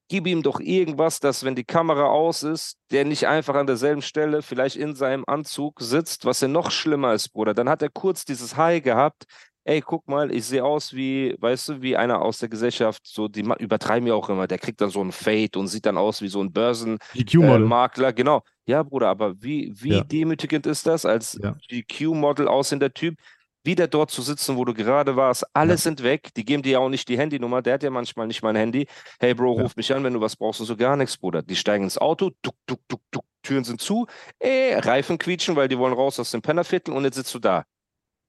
gib 0.09 0.27
ihm 0.27 0.43
doch 0.43 0.61
irgendwas, 0.61 1.21
dass 1.21 1.45
wenn 1.45 1.55
die 1.57 1.65
Kamera 1.65 2.07
aus 2.07 2.43
ist, 2.43 2.77
der 2.91 3.05
nicht 3.05 3.27
einfach 3.27 3.55
an 3.55 3.67
derselben 3.67 4.03
Stelle 4.03 4.43
vielleicht 4.43 4.77
in 4.77 4.95
seinem 4.95 5.25
Anzug 5.27 5.81
sitzt, 5.81 6.25
was 6.25 6.41
ja 6.41 6.49
noch 6.49 6.71
schlimmer 6.71 7.13
ist, 7.15 7.31
Bruder. 7.31 7.55
Dann 7.55 7.69
hat 7.69 7.83
er 7.83 7.91
kurz 7.91 8.25
dieses 8.25 8.57
High 8.57 8.83
gehabt. 8.83 9.25
Ey, 9.65 9.81
guck 9.81 10.07
mal, 10.07 10.31
ich 10.31 10.45
sehe 10.45 10.63
aus 10.63 10.95
wie, 10.95 11.35
weißt 11.41 11.69
du, 11.71 11.83
wie 11.83 11.97
einer 11.97 12.23
aus 12.23 12.39
der 12.39 12.49
Gesellschaft, 12.49 13.03
so, 13.05 13.27
die 13.27 13.41
übertreiben 13.59 14.07
ja 14.07 14.15
auch 14.15 14.29
immer, 14.29 14.47
der 14.47 14.59
kriegt 14.59 14.81
dann 14.81 14.91
so 14.91 15.01
einen 15.01 15.11
Fade 15.11 15.59
und 15.59 15.67
sieht 15.67 15.87
dann 15.87 15.99
aus 15.99 16.23
wie 16.23 16.29
so 16.29 16.41
ein 16.41 16.53
Börsenmakler. 16.53 17.59
Makler, 17.59 18.13
genau. 18.13 18.43
Ja, 18.67 18.85
Bruder, 18.85 19.09
aber 19.09 19.43
wie, 19.43 19.73
wie 19.75 19.91
Ja. 19.97 20.05
demütigend 20.05 20.67
ist 20.67 20.87
das, 20.87 21.05
als 21.05 21.37
Ja. 21.43 21.57
GQ-Model 21.69 22.47
aussehender 22.47 22.95
Typ, 22.95 23.19
wieder 23.67 23.89
dort 23.89 24.11
zu 24.11 24.23
sitzen, 24.23 24.57
wo 24.57 24.65
du 24.65 24.73
gerade 24.75 25.17
warst. 25.17 25.45
Alle 25.55 25.73
Ja. 25.73 25.77
sind 25.77 26.03
weg, 26.03 26.33
die 26.35 26.45
geben 26.45 26.63
dir 26.63 26.73
ja 26.73 26.79
auch 26.79 26.89
nicht 26.89 27.09
die 27.09 27.19
Handynummer, 27.19 27.61
der 27.63 27.75
hat 27.75 27.83
ja 27.83 27.91
manchmal 27.91 28.27
nicht 28.27 28.43
mein 28.43 28.57
Handy. 28.57 28.87
Hey 29.21 29.35
Bro, 29.35 29.57
Ja. 29.57 29.63
ruf 29.65 29.77
mich 29.77 29.93
an, 29.95 30.03
wenn 30.05 30.15
du 30.15 30.21
was 30.21 30.37
brauchst 30.37 30.61
und 30.61 30.67
so 30.67 30.77
gar 30.77 30.97
nichts, 30.97 31.19
Bruder. 31.19 31.43
Die 31.43 31.57
steigen 31.57 31.85
ins 31.85 31.99
Auto, 31.99 32.31
duck, 32.43 32.55
duck, 32.67 32.81
duck, 32.89 33.03
duck, 33.11 33.25
Türen 33.43 33.65
sind 33.65 33.81
zu, 33.81 34.07
äh, 34.39 34.79
Reifen 34.79 35.19
quietschen, 35.19 35.57
weil 35.57 35.69
die 35.69 35.79
wollen 35.79 35.93
raus 35.95 36.19
aus 36.19 36.31
dem 36.31 36.43
Pennerviertel 36.43 36.95
und 36.95 37.05
jetzt 37.05 37.17
sitzt 37.17 37.35
du 37.35 37.39
da. 37.39 37.65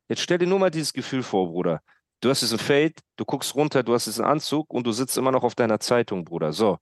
Jetzt 0.10 0.22
stell 0.22 0.38
dir 0.38 0.48
nur 0.48 0.60
mal 0.60 0.72
dieses 0.72 0.94
Gefühl 0.94 1.24
vor, 1.24 1.48
Bruder. 1.50 1.82
Du 2.22 2.30
hast 2.30 2.42
diesen 2.42 2.58
Fade, 2.60 2.94
du 3.16 3.26
guckst 3.26 3.54
runter, 3.56 3.84
du 3.84 3.94
hast 3.94 4.08
diesen 4.08 4.26
Anzug 4.26 4.74
und 4.74 4.88
du 4.88 4.92
sitzt 4.92 5.18
immer 5.18 5.32
noch 5.32 5.44
auf 5.44 5.54
deiner 5.56 5.80
Zeitung, 5.80 6.26
Bruder. 6.26 6.52
So. 6.54 6.78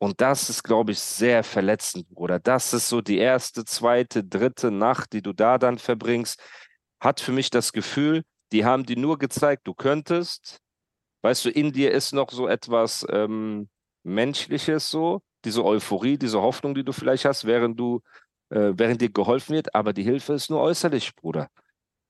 Und 0.00 0.20
das 0.20 0.48
ist, 0.48 0.62
glaube 0.62 0.92
ich, 0.92 1.00
sehr 1.00 1.42
verletzend, 1.42 2.08
Bruder. 2.10 2.38
Das 2.38 2.72
ist 2.72 2.88
so 2.88 3.00
die 3.00 3.18
erste, 3.18 3.64
zweite, 3.64 4.22
dritte 4.22 4.70
Nacht, 4.70 5.12
die 5.12 5.22
du 5.22 5.32
da 5.32 5.58
dann 5.58 5.78
verbringst. 5.78 6.40
Hat 7.00 7.20
für 7.20 7.32
mich 7.32 7.50
das 7.50 7.72
Gefühl, 7.72 8.22
die 8.52 8.64
haben 8.64 8.84
dir 8.84 8.98
nur 8.98 9.18
gezeigt, 9.18 9.66
du 9.66 9.74
könntest. 9.74 10.58
Weißt 11.22 11.44
du, 11.44 11.50
in 11.50 11.72
dir 11.72 11.92
ist 11.92 12.12
noch 12.12 12.30
so 12.30 12.48
etwas 12.48 13.06
ähm, 13.10 13.68
Menschliches 14.04 14.90
so, 14.90 15.20
diese 15.44 15.64
Euphorie, 15.64 16.16
diese 16.18 16.40
Hoffnung, 16.40 16.74
die 16.74 16.84
du 16.84 16.92
vielleicht 16.92 17.24
hast, 17.24 17.44
während 17.44 17.78
du, 17.78 18.00
äh, 18.50 18.72
während 18.74 19.00
dir 19.00 19.10
geholfen 19.10 19.54
wird, 19.54 19.74
aber 19.74 19.92
die 19.92 20.02
Hilfe 20.02 20.34
ist 20.34 20.50
nur 20.50 20.60
äußerlich, 20.60 21.14
Bruder. 21.14 21.48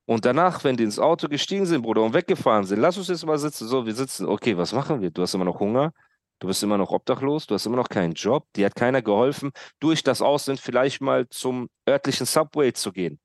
Und 0.06 0.24
danach, 0.24 0.64
wenn 0.64 0.76
die 0.76 0.84
ins 0.84 0.98
Auto 0.98 1.28
gestiegen 1.28 1.66
sind, 1.66 1.82
Bruder, 1.82 2.02
und 2.02 2.14
weggefahren 2.14 2.64
sind, 2.64 2.80
lass 2.80 2.96
uns 2.96 3.08
jetzt 3.08 3.26
mal 3.26 3.38
sitzen. 3.38 3.68
So, 3.68 3.84
wir 3.84 3.94
sitzen. 3.94 4.26
Okay, 4.26 4.56
was 4.56 4.72
machen 4.72 5.02
wir? 5.02 5.10
Du 5.10 5.20
hast 5.20 5.34
immer 5.34 5.44
noch 5.44 5.60
Hunger. 5.60 5.92
Du 6.38 6.46
bist 6.46 6.62
immer 6.62 6.78
noch 6.78 6.90
obdachlos. 6.92 7.46
Du 7.46 7.54
hast 7.54 7.66
immer 7.66 7.76
noch 7.76 7.90
keinen 7.90 8.14
Job. 8.14 8.46
Dir 8.56 8.66
hat 8.66 8.74
keiner 8.74 9.02
geholfen, 9.02 9.50
durch 9.80 10.02
das 10.02 10.22
Aussehen 10.22 10.56
vielleicht 10.56 11.02
mal 11.02 11.28
zum 11.28 11.68
örtlichen 11.86 12.24
Subway 12.24 12.72
zu 12.72 12.90
gehen. 12.90 13.20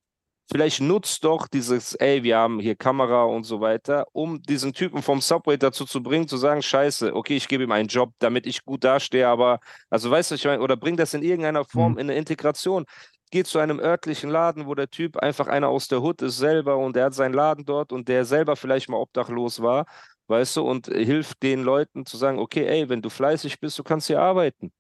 Vielleicht 0.52 0.82
nutzt 0.82 1.24
doch 1.24 1.48
dieses, 1.48 1.96
ey, 1.96 2.22
wir 2.24 2.38
haben 2.38 2.60
hier 2.60 2.76
Kamera 2.76 3.24
und 3.24 3.44
so 3.46 3.62
weiter, 3.62 4.06
um 4.12 4.42
diesen 4.44 4.74
Typen 4.74 5.02
vom 5.02 5.22
Subway 5.22 5.58
dazu 5.58 5.86
zu 5.86 6.04
bringen, 6.04 6.28
zu 6.28 6.38
sagen, 6.38 6.62
scheiße, 6.62 7.16
okay, 7.16 7.38
ich 7.38 7.48
gebe 7.48 7.64
ihm 7.64 7.72
einen 7.72 7.88
Job, 7.88 8.12
damit 8.20 8.46
ich 8.46 8.64
gut 8.66 8.84
dastehe, 8.84 9.28
aber, 9.28 9.60
also 9.90 10.12
weißt 10.12 10.32
du, 10.32 10.36
ich 10.36 10.46
meine, 10.46 10.62
oder 10.62 10.76
bring 10.78 10.98
das 10.98 11.14
in 11.14 11.24
irgendeiner 11.24 11.64
Form 11.66 11.94
Mhm. 11.94 12.00
in 12.00 12.10
eine 12.10 12.18
Integration. 12.20 12.86
Geh 13.32 13.44
zu 13.44 13.58
einem 13.58 13.80
örtlichen 13.80 14.30
Laden, 14.30 14.68
wo 14.68 14.76
der 14.76 14.90
Typ 14.90 15.18
einfach 15.18 15.48
einer 15.48 15.70
aus 15.70 15.88
der 15.88 16.02
Hood 16.04 16.22
ist 16.22 16.38
selber 16.38 16.78
und 16.78 16.96
der 16.96 17.06
hat 17.06 17.14
seinen 17.16 17.34
Laden 17.34 17.66
dort 17.66 17.92
und 17.92 18.08
der 18.08 18.26
selber 18.26 18.56
vielleicht 18.56 18.90
mal 18.90 18.98
obdachlos 18.98 19.62
war, 19.62 19.86
weißt 20.28 20.58
du, 20.58 20.64
und 20.70 20.88
hilft 20.88 21.42
den 21.42 21.64
Leuten 21.64 22.06
zu 22.06 22.18
sagen, 22.18 22.38
okay, 22.38 22.66
ey, 22.68 22.90
wenn 22.90 23.02
du 23.02 23.10
fleißig 23.10 23.60
bist, 23.60 23.80
du 23.80 23.84
kannst 23.84 24.08
hier 24.08 24.22
arbeiten. 24.22 24.72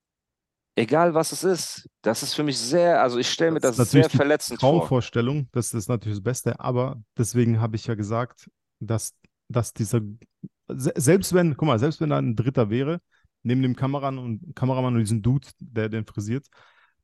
Egal 0.76 1.14
was 1.14 1.32
es 1.32 1.44
ist. 1.44 1.90
Das 2.02 2.24
ist 2.24 2.34
für 2.34 2.44
mich 2.44 2.58
sehr, 2.58 3.02
also 3.02 3.20
ich 3.20 3.30
stelle 3.30 3.52
mir 3.52 3.60
Das 3.60 3.78
das 3.78 3.92
sehr 3.92 4.10
verletzend 4.10 4.60
vor. 4.60 4.70
Traumvorstellung, 4.70 5.48
das 5.52 5.74
ist 5.74 5.88
natürlich 5.88 6.18
das 6.18 6.24
Beste, 6.24 6.60
aber 6.60 7.02
deswegen 7.18 7.60
habe 7.62 7.76
ich 7.76 7.86
ja 7.88 7.96
gesagt, 7.96 8.50
dass, 8.80 9.14
dass 9.50 9.74
dieser, 9.74 10.02
se- 10.68 10.94
selbst 10.96 11.34
wenn, 11.34 11.56
guck 11.56 11.68
mal, 11.68 11.80
selbst 11.80 12.02
wenn 12.02 12.10
da 12.10 12.18
ein 12.18 12.36
Dritter 12.36 12.70
wäre, 12.70 13.00
neben 13.44 13.62
dem 13.62 13.76
Kameramann 13.76 14.18
und 14.18 14.56
Kameramann 14.56 14.94
und 14.96 15.02
diesem 15.02 15.22
Dude, 15.22 15.48
der 15.60 15.90
den 15.90 16.06
frisiert, 16.06 16.48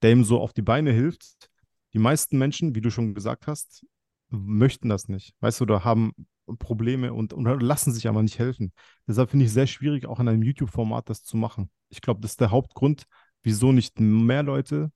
der 0.02 0.12
ihm 0.12 0.24
so 0.24 0.40
auf 0.40 0.54
die 0.54 0.62
Beine 0.62 0.92
hilft, 0.92 1.50
die 1.94 2.00
meisten 2.00 2.38
Menschen, 2.38 2.76
wie 2.76 2.82
du 2.82 2.90
schon 2.92 3.14
gesagt 3.14 3.48
hast, 3.48 3.86
möchten 4.30 4.90
das 4.90 5.08
nicht, 5.10 5.34
weißt 5.42 5.60
du, 5.60 5.64
oder 5.64 5.84
haben 5.84 6.14
Probleme 6.60 7.14
und, 7.14 7.34
und 7.34 7.46
lassen 7.62 7.94
sich 7.94 8.08
aber 8.08 8.24
nicht 8.24 8.40
helfen. 8.40 8.74
Deshalb 9.08 9.30
finde 9.30 9.46
ich 9.46 9.50
es 9.50 9.54
sehr 9.54 9.68
schwierig, 9.68 10.06
auch 10.08 10.20
in 10.20 10.28
einem 10.28 10.42
YouTube-Format 10.44 11.10
das 11.10 11.24
zu 11.24 11.38
machen. 11.38 11.70
Ich 11.90 12.02
glaube, 12.02 12.22
das 12.22 12.32
ist 12.32 12.42
der 12.42 12.52
Hauptgrund, 12.52 13.04
wieso 13.44 13.72
nicht 13.72 14.00
mehr 14.00 14.44
Leute 14.44 14.92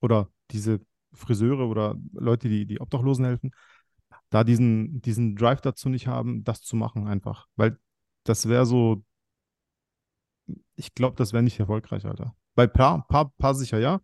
oder 0.00 0.28
diese 0.50 0.80
Friseure 1.12 1.66
oder 1.66 1.96
Leute, 2.12 2.48
die 2.48 2.66
die 2.66 2.80
Obdachlosen 2.80 3.24
helfen, 3.24 3.52
da 4.30 4.44
diesen, 4.44 5.00
diesen 5.02 5.36
Drive 5.36 5.60
dazu 5.60 5.88
nicht 5.88 6.06
haben, 6.06 6.44
das 6.44 6.62
zu 6.62 6.76
machen 6.76 7.06
einfach. 7.08 7.48
Weil 7.56 7.78
das 8.24 8.48
wäre 8.48 8.66
so, 8.66 9.04
ich 10.76 10.94
glaube, 10.94 11.16
das 11.16 11.32
wäre 11.32 11.42
nicht 11.42 11.58
erfolgreich, 11.58 12.04
Alter. 12.06 12.34
Bei 12.54 12.66
paar, 12.66 13.06
paar, 13.08 13.30
paar 13.38 13.54
sicher 13.54 13.78
ja, 13.78 14.00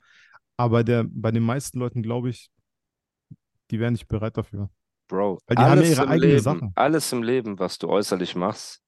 aber 0.56 0.84
der, 0.84 1.04
bei 1.08 1.30
den 1.30 1.42
meisten 1.42 1.78
Leuten 1.78 2.02
glaube 2.02 2.30
ich, 2.30 2.50
die 3.70 3.78
wären 3.80 3.92
nicht 3.92 4.08
bereit 4.08 4.36
dafür. 4.36 4.70
Bro, 5.08 5.38
Weil 5.46 5.56
die 5.56 5.62
haben 5.62 5.82
ja 5.82 5.82
alles 5.82 5.90
ihre 5.90 6.04
im 6.04 6.20
Leben, 6.20 6.40
Sachen. 6.40 6.72
alles 6.74 7.12
im 7.12 7.22
Leben, 7.22 7.58
was 7.58 7.78
du 7.78 7.88
äußerlich 7.88 8.34
machst, 8.34 8.82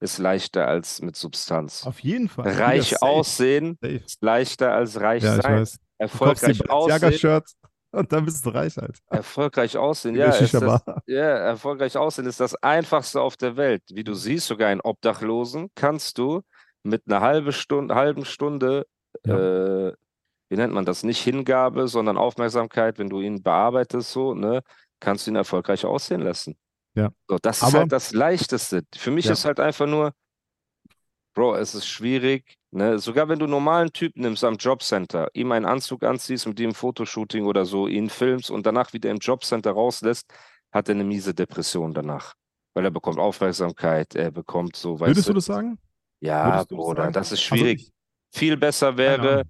ist 0.00 0.18
leichter 0.18 0.68
als 0.68 1.00
mit 1.00 1.16
Substanz. 1.16 1.86
Auf 1.86 2.00
jeden 2.00 2.28
Fall. 2.28 2.48
Reich 2.52 2.90
safe, 2.90 3.02
aussehen 3.02 3.78
safe. 3.80 3.94
ist 4.04 4.22
leichter 4.22 4.72
als 4.72 5.00
reich 5.00 5.22
Ja, 5.22 5.40
sein. 5.40 5.60
weiß. 5.60 5.78
Erfolgreich 5.98 6.68
aussehen, 6.70 7.42
und 7.92 8.12
dann 8.12 8.26
bist 8.26 8.44
du 8.44 8.50
reich, 8.50 8.76
Alter. 8.76 9.00
erfolgreich 9.08 9.76
aussehen, 9.78 10.14
ja, 10.14 10.28
ist 10.28 10.52
das, 10.52 10.82
ja, 11.06 11.18
erfolgreich 11.18 11.96
aussehen 11.96 12.26
ist 12.26 12.40
das 12.40 12.54
einfachste 12.62 13.22
auf 13.22 13.38
der 13.38 13.56
Welt. 13.56 13.82
Wie 13.90 14.04
du 14.04 14.12
siehst, 14.12 14.48
sogar 14.48 14.68
einen 14.68 14.82
Obdachlosen 14.82 15.70
kannst 15.74 16.18
du 16.18 16.42
mit 16.82 17.04
einer 17.06 17.22
halbe 17.22 17.52
Stunde, 17.52 17.94
halben 17.94 18.26
Stunde, 18.26 18.86
äh, 19.24 19.92
wie 20.48 20.56
nennt 20.56 20.74
man 20.74 20.84
das? 20.84 21.04
Nicht 21.04 21.22
Hingabe, 21.22 21.88
sondern 21.88 22.18
Aufmerksamkeit, 22.18 22.98
wenn 22.98 23.08
du 23.08 23.20
ihn 23.20 23.42
bearbeitest, 23.42 24.12
so, 24.12 24.34
ne, 24.34 24.60
kannst 25.00 25.26
du 25.26 25.30
ihn 25.30 25.36
erfolgreich 25.36 25.86
aussehen 25.86 26.20
lassen. 26.20 26.56
Ja. 26.96 27.10
So, 27.28 27.38
das 27.40 27.58
ist 27.58 27.62
Aber- 27.64 27.78
halt 27.80 27.92
das 27.92 28.12
Leichteste. 28.12 28.82
Für 28.96 29.10
mich 29.10 29.26
Ja. 29.26 29.32
ist 29.32 29.44
halt 29.44 29.60
einfach 29.60 29.86
nur, 29.86 30.12
Bro, 31.34 31.56
es 31.56 31.74
ist 31.74 31.86
schwierig. 31.86 32.56
Ne? 32.70 32.98
Sogar 32.98 33.28
wenn 33.28 33.38
du 33.38 33.44
einen 33.44 33.50
normalen 33.52 33.92
Typ 33.92 34.16
nimmst 34.16 34.42
am 34.42 34.54
Jobcenter, 34.56 35.28
ihm 35.34 35.52
einen 35.52 35.66
Anzug 35.66 36.02
anziehst, 36.02 36.46
mit 36.46 36.58
ihm 36.60 36.70
ein 36.70 36.74
Fotoshooting 36.74 37.44
oder 37.44 37.66
so, 37.66 37.86
ihn 37.88 38.08
filmst 38.08 38.50
und 38.50 38.64
danach 38.64 38.94
wieder 38.94 39.10
im 39.10 39.18
Jobcenter 39.18 39.72
rauslässt, 39.72 40.26
hat 40.72 40.88
er 40.88 40.94
eine 40.94 41.04
miese 41.04 41.34
Depression 41.34 41.92
danach. 41.92 42.32
Weil 42.74 42.84
er 42.86 42.90
bekommt 42.90 43.18
Aufmerksamkeit, 43.18 44.14
er 44.14 44.30
bekommt 44.30 44.76
so, 44.76 44.98
weißt 44.98 45.10
Würdest 45.10 45.28
du, 45.28 45.34
das 45.34 45.44
sagen? 45.44 45.78
ja, 46.20 46.56
das 46.58 46.66
Bruder, 46.68 47.02
sagen? 47.02 47.12
das 47.12 47.26
ist 47.32 47.32
Also 47.32 47.42
schwierig. 47.56 47.82
ich- 47.82 47.92
Viel 48.38 48.56
besser 48.56 48.96
wäre. 48.96 49.44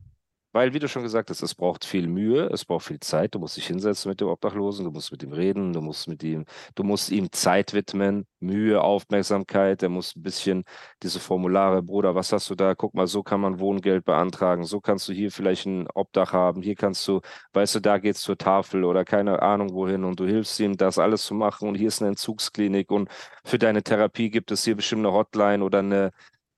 Weil, 0.56 0.72
wie 0.72 0.78
du 0.78 0.88
schon 0.88 1.02
gesagt 1.02 1.28
hast, 1.28 1.42
es 1.42 1.54
braucht 1.54 1.84
viel 1.84 2.08
Mühe, 2.08 2.48
es 2.50 2.64
braucht 2.64 2.86
viel 2.86 2.98
Zeit. 2.98 3.34
Du 3.34 3.38
musst 3.38 3.58
dich 3.58 3.66
hinsetzen 3.66 4.08
mit 4.08 4.22
dem 4.22 4.28
Obdachlosen, 4.28 4.86
du 4.86 4.90
musst 4.90 5.12
mit 5.12 5.22
ihm 5.22 5.34
reden, 5.34 5.74
du 5.74 5.82
musst 5.82 6.08
mit 6.08 6.22
ihm, 6.22 6.46
du 6.74 6.82
musst 6.82 7.10
ihm 7.10 7.30
Zeit 7.30 7.74
widmen, 7.74 8.24
Mühe, 8.40 8.80
Aufmerksamkeit. 8.80 9.82
Er 9.82 9.90
muss 9.90 10.16
ein 10.16 10.22
bisschen 10.22 10.64
diese 11.02 11.20
Formulare, 11.20 11.82
Bruder, 11.82 12.14
was 12.14 12.32
hast 12.32 12.48
du 12.48 12.54
da? 12.54 12.74
Guck 12.74 12.94
mal, 12.94 13.06
so 13.06 13.22
kann 13.22 13.42
man 13.42 13.60
Wohngeld 13.60 14.06
beantragen, 14.06 14.64
so 14.64 14.80
kannst 14.80 15.06
du 15.10 15.12
hier 15.12 15.30
vielleicht 15.30 15.66
ein 15.66 15.88
Obdach 15.92 16.32
haben, 16.32 16.62
hier 16.62 16.74
kannst 16.74 17.06
du, 17.06 17.20
weißt 17.52 17.74
du, 17.74 17.80
da 17.80 17.98
geht's 17.98 18.22
zur 18.22 18.38
Tafel 18.38 18.84
oder 18.84 19.04
keine 19.04 19.42
Ahnung 19.42 19.74
wohin 19.74 20.04
und 20.04 20.18
du 20.18 20.24
hilfst 20.24 20.58
ihm, 20.60 20.78
das 20.78 20.98
alles 20.98 21.26
zu 21.26 21.34
machen 21.34 21.68
und 21.68 21.74
hier 21.74 21.88
ist 21.88 22.00
eine 22.00 22.08
Entzugsklinik 22.08 22.90
und 22.90 23.10
für 23.44 23.58
deine 23.58 23.82
Therapie 23.82 24.30
gibt 24.30 24.50
es 24.50 24.64
hier 24.64 24.76
bestimmt 24.76 25.04
eine 25.04 25.12
Hotline 25.12 25.62
oder 25.62 25.80
eine 25.80 26.12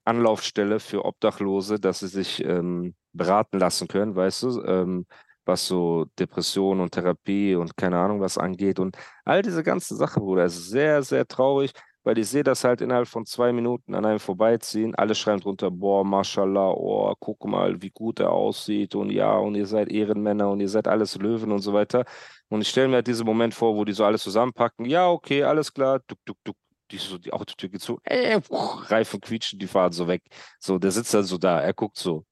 Anlaufstelle 0.05 0.81
für 0.81 1.05
Obdachlose, 1.05 1.81
dass 1.81 1.99
sie 1.99 2.09
sich 2.09 2.45
ähm, 2.45 2.95
beraten 3.19 3.59
lassen 3.59 3.89
können, 3.89 4.17
weißt 4.17 4.45
du, 4.45 4.63
ähm, 4.65 5.07
was 5.45 5.67
so 5.67 6.07
Depression 6.19 6.81
und 6.81 6.93
Therapie 6.93 7.55
und 7.57 7.77
keine 7.77 7.99
Ahnung 7.99 8.21
was 8.21 8.39
angeht. 8.39 8.79
Und 8.79 8.97
all 9.25 9.43
diese 9.43 9.63
ganze 9.65 9.97
Sache, 9.97 10.21
Bruder, 10.21 10.45
ist 10.45 10.69
sehr, 10.71 11.03
sehr 11.03 11.27
traurig, 11.27 11.73
weil 12.05 12.19
ich 12.19 12.29
sehe 12.29 12.45
das 12.45 12.65
halt 12.65 12.81
innerhalb 12.81 13.09
von 13.09 13.27
zwei 13.27 13.53
Minuten 13.53 13.95
an 13.95 14.05
einem 14.05 14.21
vorbeiziehen. 14.21 14.95
Alle 14.95 15.15
schreiben 15.15 15.41
drunter, 15.41 15.71
boah, 15.71 16.05
mashallah, 16.05 16.71
oh, 16.71 17.15
guck 17.19 17.45
mal, 17.47 17.83
wie 17.83 17.91
gut 17.91 18.21
er 18.21 18.31
aussieht 18.33 18.95
und 18.95 19.11
ja, 19.11 19.37
und 19.37 19.55
ihr 19.57 19.67
seid 19.67 19.91
Ehrenmänner 19.91 20.51
und 20.51 20.61
ihr 20.61 20.69
seid 20.69 20.87
alles 20.89 21.17
Löwen 21.17 21.51
und 21.53 21.61
so 21.61 21.73
weiter. 21.73 22.05
Und 22.49 22.63
ich 22.63 22.69
stelle 22.69 22.89
mir 22.89 22.97
halt 22.97 23.07
diesen 23.07 23.27
Moment 23.27 23.55
vor, 23.55 23.75
wo 23.75 23.85
die 23.85 23.93
so 23.93 24.05
alles 24.05 24.23
zusammenpacken. 24.23 24.87
Ja, 24.87 25.11
okay, 25.11 25.43
alles 25.43 25.73
klar, 25.73 26.01
duck, 26.07 26.19
duck, 26.25 26.39
duck, 26.45 26.57
die, 26.91 26.99
so, 26.99 27.19
die 27.19 27.33
Autotür 27.33 27.69
geht 27.69 27.83
zu, 27.83 27.99
äh, 28.05 28.41
Reifen 28.51 29.21
quietschen, 29.21 29.59
die 29.59 29.67
fahren 29.67 29.93
so 29.93 30.09
weg. 30.09 30.23
So, 30.59 30.79
der 30.79 30.91
sitzt 30.91 31.13
dann 31.15 31.25
so 31.25 31.39
da, 31.39 31.61
er 31.61 31.75
guckt 31.75 31.99
so, 31.99 32.25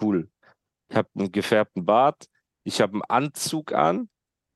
cool. 0.00 0.28
Ich 0.88 0.96
habe 0.96 1.08
einen 1.16 1.32
gefärbten 1.32 1.84
Bart, 1.84 2.26
ich 2.64 2.80
habe 2.80 2.94
einen 2.94 3.02
Anzug 3.02 3.72
an, 3.72 4.08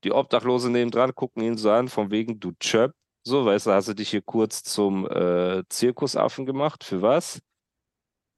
die 0.04 0.12
Obdachlose 0.12 0.70
nebendran 0.70 1.14
gucken 1.14 1.42
ihn 1.42 1.56
so 1.56 1.70
an, 1.70 1.88
von 1.88 2.10
wegen, 2.10 2.38
du 2.38 2.52
Chöp. 2.60 2.92
So, 3.24 3.44
weißt 3.44 3.66
du, 3.66 3.72
hast 3.72 3.88
du 3.88 3.94
dich 3.94 4.10
hier 4.10 4.22
kurz 4.22 4.62
zum 4.62 5.08
äh, 5.10 5.64
Zirkusaffen 5.68 6.46
gemacht, 6.46 6.84
für 6.84 7.02
was? 7.02 7.40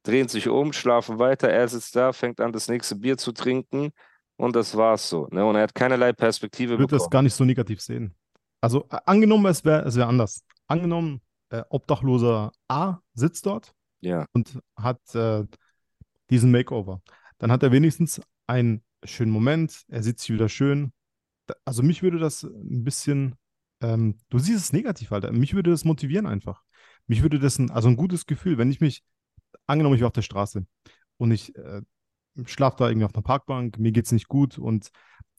Drehen 0.05 0.29
sich 0.29 0.49
um, 0.49 0.73
schlafen 0.73 1.19
weiter, 1.19 1.51
er 1.51 1.69
sitzt 1.69 1.95
da, 1.95 2.13
fängt 2.13 2.41
an, 2.41 2.53
das 2.53 2.69
nächste 2.69 2.97
Bier 2.97 3.19
zu 3.19 3.33
trinken 3.33 3.91
und 4.37 4.57
das 4.57 4.77
war's 4.77 5.11
so. 5.11 5.27
Ne? 5.31 5.45
Und 5.45 5.57
er 5.57 5.65
hat 5.65 5.75
keinerlei 5.75 6.13
Perspektive 6.13 6.75
Ich 6.75 6.79
würde 6.79 6.97
das 6.97 7.11
gar 7.11 7.21
nicht 7.21 7.35
so 7.35 7.45
negativ 7.45 7.83
sehen. 7.83 8.15
Also 8.63 8.87
äh, 8.91 8.99
angenommen, 9.05 9.45
es 9.47 9.65
wäre 9.65 9.83
es 9.83 9.97
wär 9.97 10.09
anders 10.09 10.43
angenommen, 10.69 11.21
äh, 11.51 11.63
Obdachloser 11.69 12.53
A 12.69 12.99
sitzt 13.15 13.47
dort 13.47 13.75
ja. 14.01 14.27
und 14.33 14.59
hat 14.77 15.01
äh, 15.15 15.45
diesen 16.31 16.51
Makeover. 16.51 17.03
Dann 17.39 17.53
hat 17.53 17.63
er 17.63 17.73
wenigstens 17.73 18.21
einen 18.47 18.83
schönen 19.05 19.31
Moment, 19.31 19.85
er 19.89 20.03
sieht 20.03 20.19
sich 20.19 20.31
wieder 20.31 20.49
schön. 20.49 20.93
Also 21.65 21.83
mich 21.83 22.03
würde 22.03 22.19
das 22.19 22.43
ein 22.43 22.85
bisschen, 22.85 23.37
ähm, 23.81 24.19
du 24.29 24.39
siehst 24.39 24.59
es 24.59 24.73
negativ, 24.73 25.13
Alter. 25.13 25.33
Mich 25.33 25.55
würde 25.55 25.71
das 25.71 25.85
motivieren 25.85 26.27
einfach. 26.27 26.63
Mich 27.07 27.23
würde 27.23 27.39
das 27.39 27.59
ein, 27.59 27.71
also 27.71 27.89
ein 27.89 27.97
gutes 27.97 28.27
Gefühl, 28.27 28.59
wenn 28.59 28.71
ich 28.71 28.81
mich, 28.81 29.03
angenommen, 29.67 29.95
ich 29.95 30.03
war 30.03 30.09
auf 30.09 30.13
der 30.13 30.23
Straße 30.23 30.67
und 31.17 31.31
ich 31.31 31.55
äh, 31.57 31.83
schlafe 32.45 32.77
da 32.79 32.89
irgendwie 32.89 33.05
auf 33.05 33.15
einer 33.15 33.23
Parkbank, 33.23 33.79
mir 33.79 33.93
geht 33.93 34.07
es 34.07 34.13
nicht 34.13 34.29
gut 34.29 34.59
und, 34.59 34.91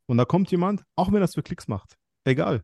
und 0.05 0.17
da 0.17 0.25
kommt 0.25 0.51
jemand, 0.51 0.83
auch 0.95 1.11
wenn 1.11 1.21
das 1.21 1.35
für 1.35 1.43
Klicks 1.43 1.67
macht, 1.67 1.97
egal. 2.23 2.63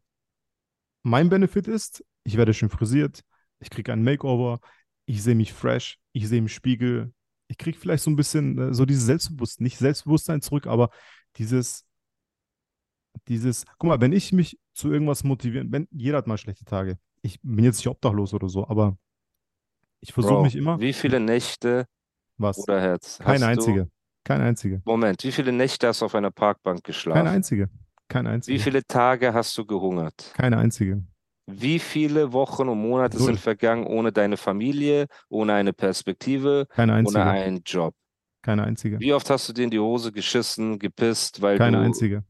Mein 1.04 1.30
Benefit 1.30 1.68
ist, 1.68 2.04
ich 2.24 2.38
werde 2.38 2.54
schön 2.54 2.70
frisiert, 2.70 3.22
ich 3.60 3.70
kriege 3.70 3.94
ein 3.94 4.04
Makeover, 4.04 4.60
ich 5.06 5.22
sehe 5.22 5.36
mich 5.36 5.54
fresh, 5.54 6.00
ich 6.14 6.28
sehe 6.28 6.40
im 6.40 6.48
Spiegel, 6.48 7.14
ich 7.48 7.58
kriege 7.58 7.78
vielleicht 7.78 8.04
so 8.04 8.10
ein 8.10 8.16
bisschen 8.16 8.58
äh, 8.58 8.74
so 8.74 8.86
dieses 8.86 9.06
Selbstbewusstsein, 9.06 9.64
nicht 9.64 9.78
Selbstbewusstsein 9.78 10.42
zurück, 10.42 10.68
aber 10.68 10.90
dieses, 11.38 11.86
dieses, 13.28 13.66
guck 13.78 13.90
mal, 13.90 14.02
wenn 14.02 14.14
ich 14.14 14.32
mich 14.34 14.60
zu 14.74 14.92
irgendwas 14.92 15.24
motivieren, 15.24 15.72
wenn 15.72 15.88
jeder 15.92 16.18
hat 16.18 16.28
mal 16.28 16.38
schlechte 16.38 16.66
Tage. 16.66 16.98
Ich 17.22 17.40
bin 17.42 17.66
jetzt 17.66 17.78
nicht 17.78 17.88
obdachlos 17.88 18.34
oder 18.34 18.50
so, 18.50 18.68
aber 18.68 18.98
ich 20.00 20.14
versuche 20.14 20.44
mich 20.44 20.56
immer. 20.56 20.80
Wie 20.80 20.94
viele 20.94 21.20
Nächte 21.20 21.88
was? 22.38 22.60
oder 22.60 22.80
Herz? 22.80 23.20
Keine 23.20 23.48
einzige. 23.48 23.90
Keine 24.24 24.44
einzige. 24.44 24.82
Moment, 24.86 25.24
wie 25.24 25.32
viele 25.32 25.52
Nächte 25.52 25.88
hast 25.88 26.02
du 26.02 26.06
auf 26.06 26.16
einer 26.16 26.32
Parkbank 26.32 26.84
geschlafen? 26.84 27.18
Keine 27.18 27.30
einzige. 27.30 27.70
Keine 28.08 28.30
einzige. 28.30 28.58
Wie 28.58 28.62
viele 28.62 28.86
Tage 28.86 29.34
hast 29.34 29.58
du 29.58 29.66
gehungert? 29.66 30.32
Keine 30.36 30.58
einzige. 30.58 31.04
Wie 31.48 31.80
viele 31.80 32.34
Wochen 32.34 32.70
und 32.70 32.80
Monate 32.82 33.18
Null. 33.18 33.28
sind 33.28 33.40
vergangen 33.40 33.86
ohne 33.86 34.12
deine 34.12 34.38
Familie, 34.38 35.06
ohne 35.30 35.54
eine 35.54 35.74
Perspektive, 35.74 36.68
ohne 36.78 37.26
einen 37.26 37.62
Job? 37.66 37.94
Keine 38.42 38.64
einzige. 38.64 39.00
Wie 39.00 39.14
oft 39.14 39.30
hast 39.30 39.50
du 39.50 39.54
dir 39.54 39.64
in 39.64 39.72
die 39.72 39.80
Hose 39.80 40.12
geschissen, 40.12 40.80
gepisst, 40.80 41.42
weil 41.42 41.58
Keine 41.58 41.78
du. 41.78 41.84
einzige. 41.84 42.24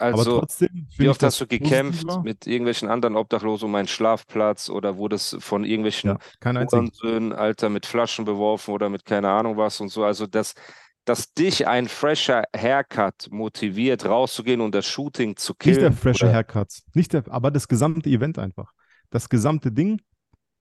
Also, 0.00 0.38
trotzdem, 0.38 0.86
wie 0.96 1.08
oft 1.08 1.22
hast 1.22 1.40
du 1.40 1.46
gekämpft 1.46 2.22
mit 2.22 2.46
irgendwelchen 2.46 2.88
anderen 2.88 3.16
Obdachlosen 3.16 3.68
um 3.68 3.74
einen 3.74 3.88
Schlafplatz 3.88 4.70
oder 4.70 4.96
wurdest 4.96 5.42
von 5.42 5.64
irgendwelchen 5.64 6.18
ja. 6.44 6.86
Söhnen, 6.92 7.32
Alter, 7.32 7.68
mit 7.68 7.84
Flaschen 7.84 8.24
beworfen 8.24 8.72
oder 8.74 8.90
mit 8.90 9.04
keine 9.04 9.28
Ahnung 9.30 9.56
was 9.56 9.80
und 9.80 9.88
so? 9.88 10.04
Also, 10.04 10.26
das, 10.26 10.54
dass 11.08 11.32
dich 11.32 11.66
ein 11.66 11.88
fresher 11.88 12.44
Haircut 12.54 13.28
motiviert, 13.30 14.04
rauszugehen 14.04 14.60
und 14.60 14.74
das 14.74 14.86
Shooting 14.86 15.36
zu 15.36 15.54
killen. 15.54 15.76
Nicht 15.76 15.82
der 15.82 15.92
fresher? 15.92 16.32
Haircut, 16.32 16.68
nicht 16.92 17.14
der, 17.14 17.24
aber 17.28 17.50
das 17.50 17.66
gesamte 17.66 18.10
Event 18.10 18.38
einfach. 18.38 18.72
Das 19.10 19.30
gesamte 19.30 19.72
Ding, 19.72 20.02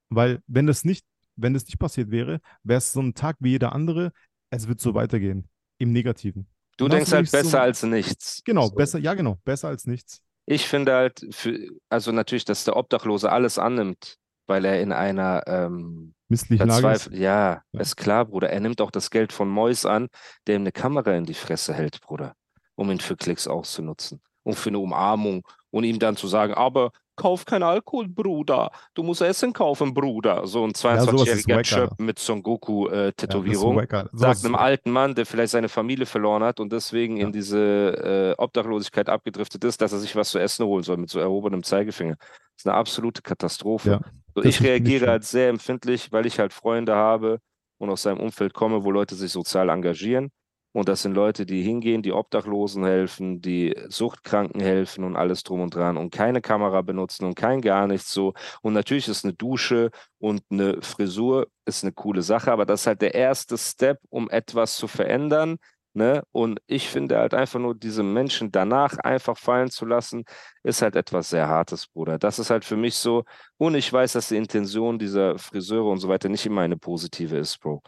weil 0.09 0.41
wenn 0.47 0.65
das 0.65 0.85
nicht, 0.85 1.05
wenn 1.35 1.53
das 1.53 1.65
nicht 1.65 1.79
passiert 1.79 2.11
wäre, 2.11 2.39
wäre 2.63 2.77
es 2.77 2.93
so 2.93 3.01
ein 3.01 3.13
Tag 3.13 3.35
wie 3.39 3.49
jeder 3.49 3.73
andere, 3.73 4.13
es 4.49 4.69
wird 4.69 4.79
so 4.79 4.93
weitergehen. 4.93 5.49
Im 5.79 5.91
Negativen. 5.91 6.47
Du 6.77 6.85
und 6.85 6.93
denkst 6.93 7.11
halt 7.11 7.29
besser 7.29 7.49
so, 7.49 7.57
als 7.57 7.83
nichts. 7.83 8.41
Genau, 8.45 8.67
so. 8.67 8.75
besser, 8.75 8.99
ja 8.99 9.13
genau, 9.15 9.37
besser 9.43 9.67
als 9.67 9.85
nichts. 9.85 10.21
Ich 10.45 10.65
finde 10.65 10.93
halt, 10.93 11.27
für, 11.31 11.69
also 11.89 12.13
natürlich, 12.13 12.45
dass 12.45 12.63
der 12.63 12.77
Obdachlose 12.77 13.31
alles 13.31 13.59
annimmt, 13.59 14.15
weil 14.47 14.65
er 14.65 14.81
in 14.81 14.91
einer 14.91 15.43
ähm, 15.47 16.13
misslichen 16.29 16.67
Lage 16.67 16.91
ist. 16.91 17.09
Ja, 17.11 17.63
ja, 17.71 17.79
ist 17.79 17.97
klar, 17.97 18.25
Bruder. 18.25 18.49
Er 18.49 18.59
nimmt 18.59 18.81
auch 18.81 18.91
das 18.91 19.09
Geld 19.09 19.33
von 19.33 19.49
Mois 19.49 19.85
an, 19.85 20.07
der 20.47 20.55
ihm 20.55 20.61
eine 20.61 20.71
Kamera 20.71 21.13
in 21.15 21.25
die 21.25 21.33
Fresse 21.33 21.73
hält, 21.73 22.01
Bruder, 22.01 22.33
um 22.75 22.89
ihn 22.89 22.99
für 22.99 23.15
Klicks 23.15 23.47
auszunutzen 23.47 24.21
und 24.43 24.55
für 24.55 24.69
eine 24.69 24.79
Umarmung 24.79 25.47
und 25.69 25.83
ihm 25.83 25.99
dann 25.99 26.15
zu 26.15 26.27
sagen, 26.27 26.53
aber 26.53 26.91
kauf 27.17 27.45
kein 27.45 27.63
Alkohol, 27.63 28.07
Bruder. 28.07 28.71
Du 28.93 29.03
musst 29.03 29.21
Essen 29.21 29.51
kaufen, 29.51 29.93
Bruder. 29.93 30.47
So 30.47 30.63
ein 30.63 30.71
22-jähriger 30.71 31.49
ja, 31.49 31.61
Chöp 31.63 31.99
mit 31.99 32.19
Son 32.19 32.41
Goku-Tätowierung 32.41 33.79
äh, 33.79 33.87
ja, 33.91 34.05
sagt 34.13 34.45
einem 34.45 34.55
alten 34.55 34.91
Mann, 34.91 35.15
der 35.15 35.25
vielleicht 35.25 35.51
seine 35.51 35.67
Familie 35.67 36.05
verloren 36.05 36.43
hat 36.43 36.61
und 36.61 36.71
deswegen 36.71 37.17
ja. 37.17 37.25
in 37.25 37.33
diese 37.33 38.35
äh, 38.37 38.41
Obdachlosigkeit 38.41 39.09
abgedriftet 39.09 39.63
ist, 39.65 39.81
dass 39.81 39.91
er 39.91 39.99
sich 39.99 40.15
was 40.15 40.29
zu 40.29 40.39
essen 40.39 40.65
holen 40.65 40.83
soll 40.83 40.97
mit 40.97 41.09
so 41.09 41.19
erhobenem 41.19 41.63
Zeigefinger. 41.63 42.15
Das 42.17 42.59
ist 42.59 42.67
eine 42.67 42.75
absolute 42.75 43.21
Katastrophe. 43.21 43.99
So, 44.33 44.43
ich 44.43 44.61
reagiere 44.61 45.07
halt 45.07 45.23
sehr 45.23 45.49
empfindlich, 45.49 46.11
weil 46.11 46.25
ich 46.25 46.39
halt 46.39 46.53
Freunde 46.53 46.95
habe 46.95 47.39
und 47.79 47.89
aus 47.89 48.03
seinem 48.03 48.19
Umfeld 48.19 48.53
komme, 48.53 48.83
wo 48.83 48.91
Leute 48.91 49.15
sich 49.15 49.31
sozial 49.31 49.69
engagieren. 49.69 50.31
Und 50.73 50.89
das 50.89 51.01
sind 51.01 51.13
Leute, 51.13 51.45
die 51.45 51.63
hingehen, 51.63 52.03
die 52.03 52.13
Obdachlosen 52.13 52.83
helfen, 52.85 53.41
die 53.41 53.75
Suchtkranken 53.89 54.61
helfen 54.61 55.03
und 55.03 55.15
alles 55.15 55.43
drum 55.43 55.61
und 55.61 55.73
dran 55.73 55.97
und 55.97 56.11
keine 56.11 56.41
Kamera 56.41 56.81
benutzen 56.81 57.25
und 57.25 57.35
kein 57.35 57.61
gar 57.61 57.87
nichts 57.87 58.11
so. 58.13 58.33
Und 58.61 58.73
natürlich 58.73 59.07
ist 59.07 59.23
eine 59.23 59.33
Dusche 59.33 59.89
und 60.19 60.43
eine 60.51 60.81
Frisur 60.81 61.47
ist 61.65 61.83
eine 61.83 61.93
coole 61.93 62.21
Sache, 62.21 62.51
aber 62.51 62.65
das 62.65 62.81
ist 62.81 62.87
halt 62.87 63.01
der 63.01 63.15
erste 63.15 63.57
Step, 63.57 63.99
um 64.09 64.29
etwas 64.29 64.77
zu 64.77 64.87
verändern. 64.87 65.57
Ne? 65.97 66.21
Und 66.31 66.59
ich 66.67 66.89
finde 66.89 67.17
halt 67.17 67.33
einfach 67.33 67.59
nur, 67.59 67.73
diese 67.73 68.03
Menschen 68.03 68.51
danach 68.51 68.99
einfach 68.99 69.35
fallen 69.35 69.71
zu 69.71 69.83
lassen, 69.83 70.25
ist 70.61 70.83
halt 70.83 70.95
etwas 70.95 71.31
sehr 71.31 71.47
Hartes, 71.47 71.87
Bruder. 71.87 72.19
Das 72.19 72.37
ist 72.37 72.51
halt 72.51 72.65
für 72.65 72.77
mich 72.77 72.93
so, 72.95 73.23
und 73.57 73.73
ich 73.73 73.91
weiß, 73.91 74.13
dass 74.13 74.27
die 74.27 74.37
Intention 74.37 74.99
dieser 74.99 75.39
Friseure 75.39 75.89
und 75.89 75.97
so 75.97 76.07
weiter 76.07 76.29
nicht 76.29 76.45
immer 76.45 76.61
eine 76.61 76.77
positive 76.77 77.37
ist, 77.37 77.59
Bro. 77.59 77.81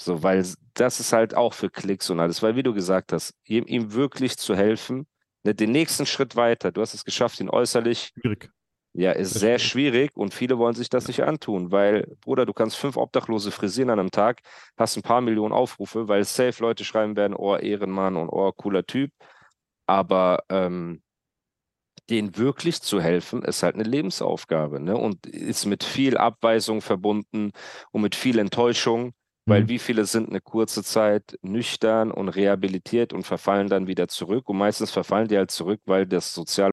So, 0.00 0.22
weil 0.22 0.46
das 0.74 1.00
ist 1.00 1.12
halt 1.12 1.34
auch 1.34 1.54
für 1.54 1.70
Klicks 1.70 2.08
und 2.10 2.20
alles, 2.20 2.42
weil 2.42 2.54
wie 2.54 2.62
du 2.62 2.72
gesagt 2.72 3.12
hast, 3.12 3.34
ihm, 3.44 3.64
ihm 3.66 3.92
wirklich 3.94 4.36
zu 4.36 4.54
helfen, 4.54 5.06
ne, 5.42 5.54
den 5.54 5.72
nächsten 5.72 6.06
Schritt 6.06 6.36
weiter, 6.36 6.70
du 6.70 6.80
hast 6.80 6.94
es 6.94 7.04
geschafft, 7.04 7.40
ihn 7.40 7.50
äußerlich. 7.50 8.12
Schwierig. 8.20 8.50
Ja, 8.94 9.12
ist 9.12 9.34
das 9.34 9.40
sehr 9.40 9.58
schwierig 9.58 10.16
und 10.16 10.34
viele 10.34 10.58
wollen 10.58 10.74
sich 10.74 10.88
das 10.88 11.08
nicht 11.08 11.22
antun, 11.22 11.70
weil, 11.70 12.16
Bruder, 12.20 12.46
du 12.46 12.52
kannst 12.52 12.76
fünf 12.76 12.96
Obdachlose 12.96 13.50
frisieren 13.50 13.90
an 13.90 14.00
einem 14.00 14.10
Tag, 14.10 14.40
hast 14.76 14.96
ein 14.96 15.02
paar 15.02 15.20
Millionen 15.20 15.52
Aufrufe, 15.52 16.08
weil 16.08 16.24
safe 16.24 16.62
Leute 16.62 16.84
schreiben 16.84 17.14
werden, 17.16 17.34
oh, 17.36 17.56
Ehrenmann 17.56 18.16
und 18.16 18.28
oh, 18.28 18.50
cooler 18.52 18.84
Typ. 18.86 19.12
Aber 19.86 20.42
ähm, 20.48 21.02
denen 22.10 22.36
wirklich 22.36 22.80
zu 22.82 23.00
helfen, 23.00 23.42
ist 23.42 23.62
halt 23.62 23.74
eine 23.74 23.84
Lebensaufgabe 23.84 24.80
ne? 24.80 24.96
und 24.96 25.26
ist 25.26 25.66
mit 25.66 25.84
viel 25.84 26.16
Abweisung 26.16 26.80
verbunden 26.80 27.52
und 27.90 28.02
mit 28.02 28.14
viel 28.14 28.38
Enttäuschung. 28.38 29.12
Weil 29.48 29.62
mhm. 29.62 29.68
wie 29.68 29.78
viele 29.78 30.04
sind 30.04 30.28
eine 30.28 30.40
kurze 30.40 30.84
Zeit 30.84 31.38
nüchtern 31.42 32.10
und 32.10 32.28
rehabilitiert 32.28 33.12
und 33.12 33.24
verfallen 33.24 33.68
dann 33.68 33.86
wieder 33.86 34.06
zurück. 34.08 34.48
Und 34.48 34.58
meistens 34.58 34.90
verfallen 34.90 35.28
die 35.28 35.36
halt 35.38 35.50
zurück, 35.50 35.80
weil 35.86 36.06
das 36.06 36.34
sozial. 36.34 36.70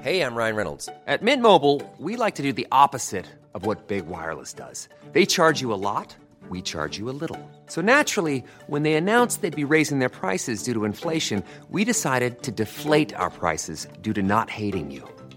Hey, 0.00 0.22
I'm 0.22 0.34
Ryan 0.34 0.56
Reynolds. 0.56 0.88
At 1.06 1.20
Mint 1.22 1.42
Mobile, 1.42 1.82
we 1.98 2.16
like 2.16 2.34
to 2.36 2.42
do 2.42 2.52
the 2.56 2.66
opposite 2.70 3.26
of 3.52 3.66
what 3.66 3.86
Big 3.86 4.04
Wireless 4.08 4.54
does. 4.54 4.88
They 5.12 5.26
charge 5.26 5.60
you 5.60 5.74
a 5.74 5.76
lot. 5.76 6.16
we 6.50 6.60
charge 6.60 6.98
you 6.98 7.08
a 7.08 7.16
little. 7.22 7.38
So 7.66 7.80
naturally, 7.80 8.44
when 8.66 8.82
they 8.82 8.94
announced 8.94 9.40
they'd 9.40 9.54
be 9.54 9.74
raising 9.76 10.00
their 10.00 10.10
prices 10.10 10.62
due 10.62 10.74
to 10.74 10.84
inflation, 10.84 11.42
we 11.70 11.84
decided 11.84 12.42
to 12.42 12.50
deflate 12.50 13.14
our 13.14 13.30
prices 13.30 13.86
due 14.02 14.12
to 14.12 14.22
not 14.22 14.50
hating 14.50 14.90
you. 14.90 15.08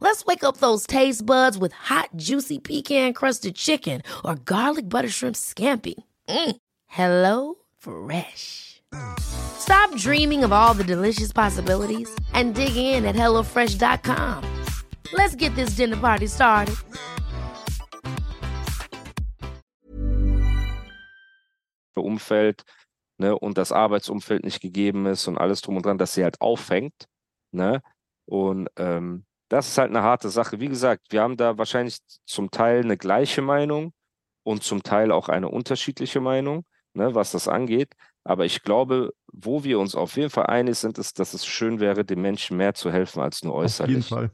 Let's 0.00 0.24
wake 0.24 0.42
up 0.44 0.56
those 0.56 0.86
taste 0.86 1.24
buds 1.24 1.58
with 1.58 1.72
hot, 1.72 2.08
juicy 2.16 2.58
pecan-crusted 2.58 3.54
chicken 3.54 4.02
or 4.24 4.34
garlic 4.34 4.88
butter 4.88 5.10
shrimp 5.10 5.36
scampi. 5.36 5.94
Mm. 6.28 6.56
Hello 6.86 7.56
Fresh. 7.78 8.82
Stop 9.20 9.94
dreaming 9.96 10.42
of 10.42 10.52
all 10.52 10.74
the 10.74 10.84
delicious 10.84 11.32
possibilities 11.32 12.08
and 12.32 12.54
dig 12.54 12.76
in 12.76 13.04
at 13.04 13.14
HelloFresh.com. 13.14 14.42
Let's 15.12 15.36
get 15.36 15.54
this 15.54 15.76
dinner 15.76 15.96
party 15.96 16.26
started. 16.26 16.76
Umfeld 21.96 22.64
ne, 23.18 23.38
und 23.38 23.58
das 23.58 23.72
Arbeitsumfeld 23.72 24.44
nicht 24.44 24.62
gegeben 24.62 25.04
ist 25.04 25.28
und 25.28 25.36
alles 25.36 25.60
drum 25.60 25.76
und 25.76 25.84
dran, 25.84 25.98
dass 25.98 26.14
sie 26.14 26.22
halt 26.22 26.40
auffängt. 26.40 27.06
Ne? 27.52 27.82
Und 28.24 28.68
ähm, 28.76 29.24
das 29.50 29.68
ist 29.68 29.78
halt 29.78 29.90
eine 29.90 30.02
harte 30.02 30.30
Sache. 30.30 30.60
Wie 30.60 30.68
gesagt, 30.68 31.08
wir 31.10 31.20
haben 31.20 31.36
da 31.36 31.58
wahrscheinlich 31.58 31.98
zum 32.24 32.50
Teil 32.50 32.82
eine 32.82 32.96
gleiche 32.96 33.42
Meinung 33.42 33.92
und 34.44 34.62
zum 34.62 34.82
Teil 34.82 35.12
auch 35.12 35.28
eine 35.28 35.48
unterschiedliche 35.48 36.20
Meinung, 36.20 36.64
ne, 36.94 37.14
was 37.14 37.32
das 37.32 37.48
angeht. 37.48 37.92
Aber 38.24 38.44
ich 38.44 38.62
glaube, 38.62 39.12
wo 39.32 39.64
wir 39.64 39.80
uns 39.80 39.94
auf 39.94 40.16
jeden 40.16 40.30
Fall 40.30 40.46
einig 40.46 40.76
sind, 40.76 40.98
ist, 40.98 41.18
dass 41.18 41.34
es 41.34 41.44
schön 41.44 41.80
wäre, 41.80 42.04
den 42.04 42.20
Menschen 42.20 42.56
mehr 42.56 42.74
zu 42.74 42.92
helfen 42.92 43.20
als 43.20 43.42
nur 43.42 43.54
äußerlich. 43.54 43.98
Auf 43.98 44.10
jeden 44.10 44.28
Fall. 44.28 44.30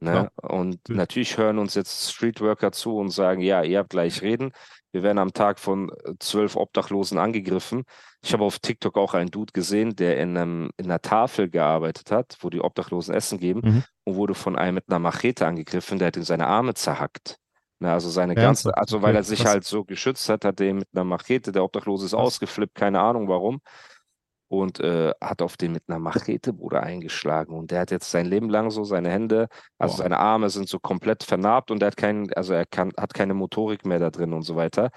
Ne? 0.00 0.30
Ja. 0.42 0.48
Und 0.48 0.70
Natürlich. 0.70 0.96
natürlich 0.96 1.38
hören 1.38 1.58
uns 1.58 1.74
jetzt 1.74 2.12
Streetworker 2.12 2.72
zu 2.72 2.96
und 2.96 3.10
sagen, 3.10 3.40
ja, 3.40 3.62
ihr 3.62 3.78
habt 3.78 3.90
gleich 3.90 4.22
reden. 4.22 4.52
Wir 4.92 5.02
werden 5.02 5.18
am 5.18 5.32
Tag 5.32 5.58
von 5.58 5.90
äh, 5.90 6.14
zwölf 6.18 6.56
Obdachlosen 6.56 7.18
angegriffen. 7.18 7.84
Ich 8.22 8.32
habe 8.32 8.44
auf 8.44 8.58
TikTok 8.58 8.96
auch 8.96 9.14
einen 9.14 9.30
Dude 9.30 9.52
gesehen, 9.52 9.96
der 9.96 10.18
in, 10.18 10.36
einem, 10.36 10.70
in 10.76 10.86
einer 10.86 11.00
Tafel 11.00 11.48
gearbeitet 11.48 12.10
hat, 12.10 12.36
wo 12.40 12.50
die 12.50 12.60
Obdachlosen 12.60 13.14
Essen 13.14 13.38
geben 13.38 13.60
Mhm. 13.64 13.84
Und 14.08 14.16
wurde 14.16 14.34
von 14.34 14.56
einem 14.56 14.76
mit 14.76 14.84
einer 14.88 14.98
Machete 14.98 15.46
angegriffen, 15.46 15.98
der 15.98 16.08
hat 16.08 16.16
ihm 16.16 16.22
seine 16.24 16.46
Arme 16.46 16.74
zerhackt. 16.74 17.38
Ne, 17.80 17.92
also 17.92 18.10
seine 18.10 18.34
ganze, 18.34 18.76
also 18.76 19.02
weil 19.02 19.14
er 19.14 19.22
sich 19.22 19.46
halt 19.46 19.64
so 19.64 19.84
geschützt 19.84 20.28
hat, 20.28 20.44
hat 20.44 20.60
er 20.60 20.68
ihn 20.68 20.78
mit 20.78 20.88
einer 20.92 21.04
Machete, 21.04 21.52
der 21.52 21.62
Obdachlose 21.62 22.06
ist 22.06 22.14
ausgeflippt, 22.14 22.74
keine 22.74 23.00
Ahnung 23.00 23.28
warum 23.28 23.60
und 24.48 24.80
äh, 24.80 25.12
hat 25.20 25.42
auf 25.42 25.56
den 25.56 25.72
mit 25.72 25.84
einer 25.88 25.98
Machete, 25.98 26.52
Bruder, 26.54 26.82
eingeschlagen. 26.82 27.54
Und 27.54 27.70
der 27.70 27.80
hat 27.80 27.90
jetzt 27.90 28.10
sein 28.10 28.26
Leben 28.26 28.48
lang 28.48 28.70
so 28.70 28.82
seine 28.82 29.10
Hände, 29.10 29.48
also 29.78 29.96
Boah. 29.96 30.02
seine 30.04 30.18
Arme 30.18 30.48
sind 30.50 30.68
so 30.68 30.78
komplett 30.80 31.22
vernarbt 31.22 31.70
und 31.70 31.82
er 31.82 31.88
hat 31.88 31.96
keinen, 31.96 32.32
also 32.32 32.54
er 32.54 32.64
kann, 32.66 32.92
hat 32.96 33.14
keine 33.14 33.34
Motorik 33.34 33.84
mehr 33.84 33.98
da 33.98 34.10
drin 34.10 34.32
und 34.32 34.42
so 34.42 34.56
weiter. 34.56 34.90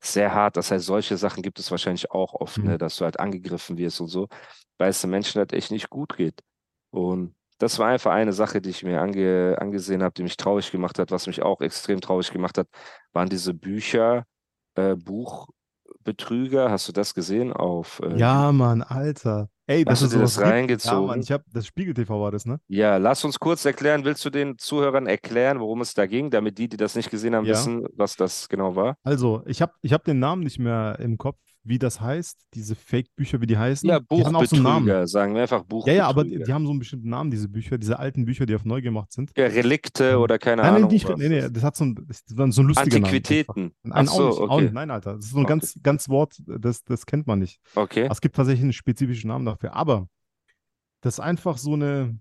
Sehr 0.00 0.32
hart. 0.32 0.56
Das 0.56 0.70
heißt, 0.70 0.86
solche 0.86 1.16
Sachen 1.16 1.42
gibt 1.42 1.58
es 1.58 1.70
wahrscheinlich 1.70 2.10
auch 2.10 2.34
oft, 2.34 2.58
Mhm. 2.58 2.64
ne, 2.64 2.78
dass 2.78 2.96
du 2.96 3.04
halt 3.04 3.18
angegriffen 3.18 3.76
wirst 3.78 4.00
und 4.00 4.08
so, 4.08 4.28
weil 4.78 4.90
es 4.90 5.00
den 5.00 5.10
Menschen 5.10 5.40
halt 5.40 5.52
echt 5.52 5.70
nicht 5.72 5.90
gut 5.90 6.16
geht. 6.16 6.40
Und 6.90 7.34
das 7.58 7.78
war 7.78 7.88
einfach 7.88 8.12
eine 8.12 8.32
Sache, 8.32 8.60
die 8.60 8.70
ich 8.70 8.82
mir 8.82 9.00
ange, 9.00 9.56
angesehen 9.58 10.02
habe, 10.02 10.14
die 10.14 10.22
mich 10.22 10.36
traurig 10.36 10.70
gemacht 10.70 10.98
hat. 10.98 11.10
Was 11.10 11.26
mich 11.26 11.42
auch 11.42 11.60
extrem 11.60 12.00
traurig 12.00 12.30
gemacht 12.32 12.58
hat, 12.58 12.68
waren 13.12 13.28
diese 13.28 13.54
Bücher, 13.54 14.24
äh, 14.74 14.96
Buchbetrüger. 14.96 16.70
Hast 16.70 16.88
du 16.88 16.92
das 16.92 17.14
gesehen 17.14 17.52
auf 17.52 18.00
äh, 18.00 18.18
Ja, 18.18 18.52
Mann, 18.52 18.82
Alter. 18.82 19.48
Ey, 19.66 19.82
Hast 19.84 20.02
dass 20.02 20.10
du 20.10 20.16
dir 20.16 20.22
das 20.22 20.34
gibt. 20.34 20.46
Ja, 20.46 20.52
reingezogen? 20.52 21.06
Mann, 21.06 21.20
ich 21.20 21.32
hab, 21.32 21.42
das 21.50 21.66
Spiegel 21.66 21.94
TV 21.94 22.20
war 22.20 22.30
das, 22.30 22.44
ne? 22.44 22.60
Ja, 22.68 22.98
lass 22.98 23.24
uns 23.24 23.40
kurz 23.40 23.64
erklären. 23.64 24.04
Willst 24.04 24.22
du 24.24 24.28
den 24.30 24.58
Zuhörern 24.58 25.06
erklären, 25.06 25.58
worum 25.58 25.80
es 25.80 25.94
da 25.94 26.04
ging, 26.06 26.30
damit 26.30 26.58
die, 26.58 26.68
die 26.68 26.76
das 26.76 26.94
nicht 26.94 27.10
gesehen 27.10 27.34
haben, 27.34 27.46
Ja. 27.46 27.52
wissen, 27.52 27.86
was 27.94 28.16
das 28.16 28.48
genau 28.50 28.76
war? 28.76 28.96
Also, 29.04 29.42
ich 29.46 29.62
habe 29.62 29.72
ich 29.80 29.94
hab 29.94 30.04
den 30.04 30.18
Namen 30.18 30.42
nicht 30.42 30.58
mehr 30.58 30.98
im 31.00 31.16
Kopf, 31.16 31.38
wie 31.66 31.78
das 31.78 32.00
heißt, 32.00 32.44
diese 32.54 32.74
Fake-Bücher, 32.74 33.40
wie 33.40 33.46
die 33.46 33.56
heißen. 33.56 33.88
Ja, 33.88 33.96
auch 34.08 34.18
so. 34.18 34.30
Buchbetrüger, 34.32 35.06
sagen 35.08 35.34
wir 35.34 35.42
einfach 35.42 35.60
Ja, 35.60 35.64
Buchbetrüger. 35.64 35.96
ja, 35.96 36.06
aber 36.06 36.24
die, 36.24 36.42
die 36.42 36.52
haben 36.52 36.64
so 36.66 36.70
einen 36.72 36.78
bestimmten 36.78 37.08
Namen, 37.08 37.30
diese 37.30 37.48
Bücher, 37.48 37.78
diese 37.78 37.98
alten 37.98 38.24
Bücher, 38.26 38.44
die 38.46 38.54
auf 38.54 38.64
neu 38.66 38.82
gemacht 38.82 39.12
sind. 39.12 39.32
Ja, 39.36 39.46
Relikte 39.46 40.18
oder 40.18 40.38
keine 40.38 40.62
nein, 40.62 40.70
Ahnung. 40.74 40.82
nein, 40.82 40.90
nicht, 40.92 41.08
nee, 41.16 41.28
nee, 41.28 41.48
das- 41.50 41.64
hat 41.64 41.76
so 41.76 41.84
ein, 41.86 41.94
das 42.06 42.22
war 42.36 42.52
so 42.52 42.62
ein 42.62 42.66
lustiger 42.68 42.98
Name. 43.00 43.06
Antiquitäten. 43.06 43.62
einfach. 43.62 43.74
Nein, 43.82 44.06
Ach 44.08 44.12
so, 44.12 44.40
okay. 44.42 44.62
nicht, 44.62 44.74
nein, 44.74 44.90
Alter. 44.90 45.16
Das 45.16 45.24
ist 45.24 45.30
so 45.32 45.38
ein 45.38 45.44
Okay. 45.44 45.48
ganz, 45.52 45.78
ganz 45.82 46.08
Wort, 46.10 46.36
das, 46.46 46.84
das 46.84 47.06
kennt 47.06 47.26
man 47.26 47.38
nicht. 47.38 47.58
Okay. 47.74 48.08
Es 48.10 48.20
gibt 48.20 48.36
tatsächlich 48.36 48.62
einen 48.62 48.72
spezifischen 48.74 49.28
Namen 49.28 49.46
dafür. 49.46 49.74
Aber 49.74 50.06
das 51.00 51.14
ist 51.14 51.20
einfach 51.20 51.56
so 51.58 51.72
eine 51.74 52.18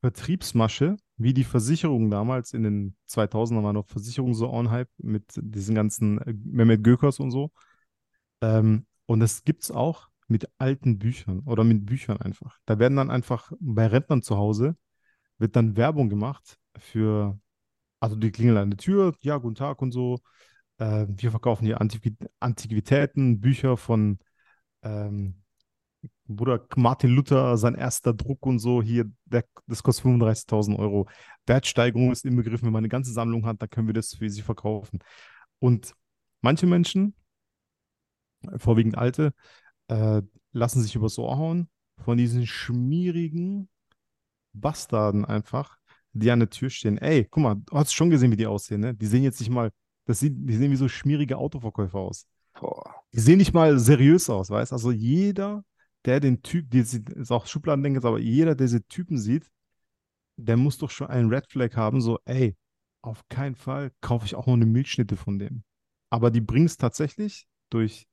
Vertriebsmasche, 0.00 0.96
wie 1.16 1.32
die 1.32 1.44
Versicherungen 1.44 2.10
damals 2.10 2.52
in 2.52 2.64
den 2.64 2.96
2000er 3.08 3.62
war 3.62 3.72
noch 3.72 3.86
Versicherungen 3.86 4.34
so 4.34 4.50
on 4.50 4.70
Hype 4.70 4.88
mit 4.98 5.24
diesen 5.36 5.74
ganzen 5.74 6.18
äh, 6.18 6.34
Mehmet 6.44 6.82
Gökers 6.82 7.20
und 7.20 7.30
so. 7.30 7.50
Ähm, 8.42 8.86
und 9.06 9.20
das 9.20 9.44
gibt 9.44 9.62
es 9.62 9.70
auch 9.70 10.08
mit 10.28 10.50
alten 10.58 10.98
Büchern 10.98 11.40
oder 11.46 11.64
mit 11.64 11.86
Büchern 11.86 12.18
einfach. 12.18 12.58
Da 12.66 12.78
werden 12.78 12.96
dann 12.96 13.10
einfach 13.10 13.52
bei 13.60 13.86
Rentnern 13.86 14.22
zu 14.22 14.36
Hause 14.36 14.76
wird 15.42 15.56
dann 15.56 15.76
Werbung 15.76 16.08
gemacht 16.08 16.58
für, 16.78 17.38
also 18.00 18.16
die 18.16 18.30
klingeln 18.30 18.56
an 18.56 18.70
der 18.70 18.78
Tür, 18.78 19.14
ja, 19.20 19.36
guten 19.36 19.56
Tag 19.56 19.82
und 19.82 19.92
so. 19.92 20.20
Äh, 20.78 21.06
wir 21.08 21.30
verkaufen 21.30 21.66
hier 21.66 21.80
Antiqui 21.80 22.16
Antiquitäten, 22.40 23.40
Bücher 23.40 23.76
von 23.76 24.18
ähm, 24.82 25.42
Bruder 26.26 26.64
Martin 26.76 27.10
Luther, 27.10 27.56
sein 27.58 27.74
erster 27.74 28.14
Druck 28.14 28.46
und 28.46 28.58
so, 28.60 28.82
hier, 28.82 29.10
der, 29.26 29.44
das 29.66 29.82
kostet 29.82 30.06
35.000 30.06 30.78
Euro. 30.78 31.08
Wertsteigerung 31.46 32.12
ist 32.12 32.24
inbegriffen, 32.24 32.66
wenn 32.66 32.72
man 32.72 32.80
eine 32.80 32.88
ganze 32.88 33.12
Sammlung 33.12 33.44
hat, 33.44 33.60
dann 33.60 33.68
können 33.68 33.88
wir 33.88 33.94
das 33.94 34.14
für 34.14 34.30
sie 34.30 34.42
verkaufen. 34.42 35.00
Und 35.58 35.94
manche 36.40 36.66
Menschen, 36.66 37.14
vorwiegend 38.56 38.96
Alte, 38.96 39.32
äh, 39.88 40.22
lassen 40.52 40.82
sich 40.82 40.94
übers 40.94 41.18
Ohr 41.18 41.36
hauen 41.38 41.68
von 41.98 42.18
diesen 42.18 42.46
schmierigen 42.46 43.68
Bastarden 44.52 45.24
einfach, 45.24 45.78
die 46.12 46.30
an 46.30 46.40
der 46.40 46.50
Tür 46.50 46.70
stehen. 46.70 46.98
Ey, 46.98 47.26
guck 47.30 47.42
mal, 47.42 47.54
du 47.54 47.76
hast 47.76 47.92
schon 47.92 48.10
gesehen, 48.10 48.30
wie 48.32 48.36
die 48.36 48.46
aussehen, 48.46 48.80
ne? 48.80 48.94
Die 48.94 49.06
sehen 49.06 49.22
jetzt 49.22 49.40
nicht 49.40 49.50
mal, 49.50 49.70
das 50.04 50.20
sieht, 50.20 50.34
die 50.36 50.56
sehen 50.56 50.70
wie 50.70 50.76
so 50.76 50.88
schmierige 50.88 51.38
Autoverkäufer 51.38 51.98
aus. 51.98 52.26
Boah. 52.58 52.94
Die 53.12 53.20
sehen 53.20 53.38
nicht 53.38 53.54
mal 53.54 53.78
seriös 53.78 54.28
aus, 54.28 54.50
weißt 54.50 54.72
Also 54.72 54.90
jeder, 54.90 55.64
der 56.04 56.20
den 56.20 56.42
Typ, 56.42 56.70
die 56.70 56.80
ist 56.80 57.30
auch 57.30 57.46
Schubladendenken, 57.46 57.96
jetzt, 58.00 58.06
aber 58.06 58.18
jeder, 58.18 58.54
der 58.54 58.66
diese 58.66 58.86
Typen 58.86 59.18
sieht, 59.18 59.50
der 60.36 60.56
muss 60.56 60.78
doch 60.78 60.90
schon 60.90 61.06
einen 61.06 61.32
Red 61.32 61.46
Flag 61.50 61.76
haben, 61.76 62.00
so, 62.00 62.18
ey, 62.24 62.56
auf 63.02 63.28
keinen 63.28 63.54
Fall 63.54 63.92
kaufe 64.00 64.26
ich 64.26 64.34
auch 64.34 64.46
noch 64.46 64.54
eine 64.54 64.66
Milchschnitte 64.66 65.16
von 65.16 65.38
dem. 65.38 65.64
Aber 66.10 66.30
die 66.30 66.40
bringen 66.40 66.66
es 66.66 66.76
tatsächlich 66.76 67.46
durch 67.70 68.06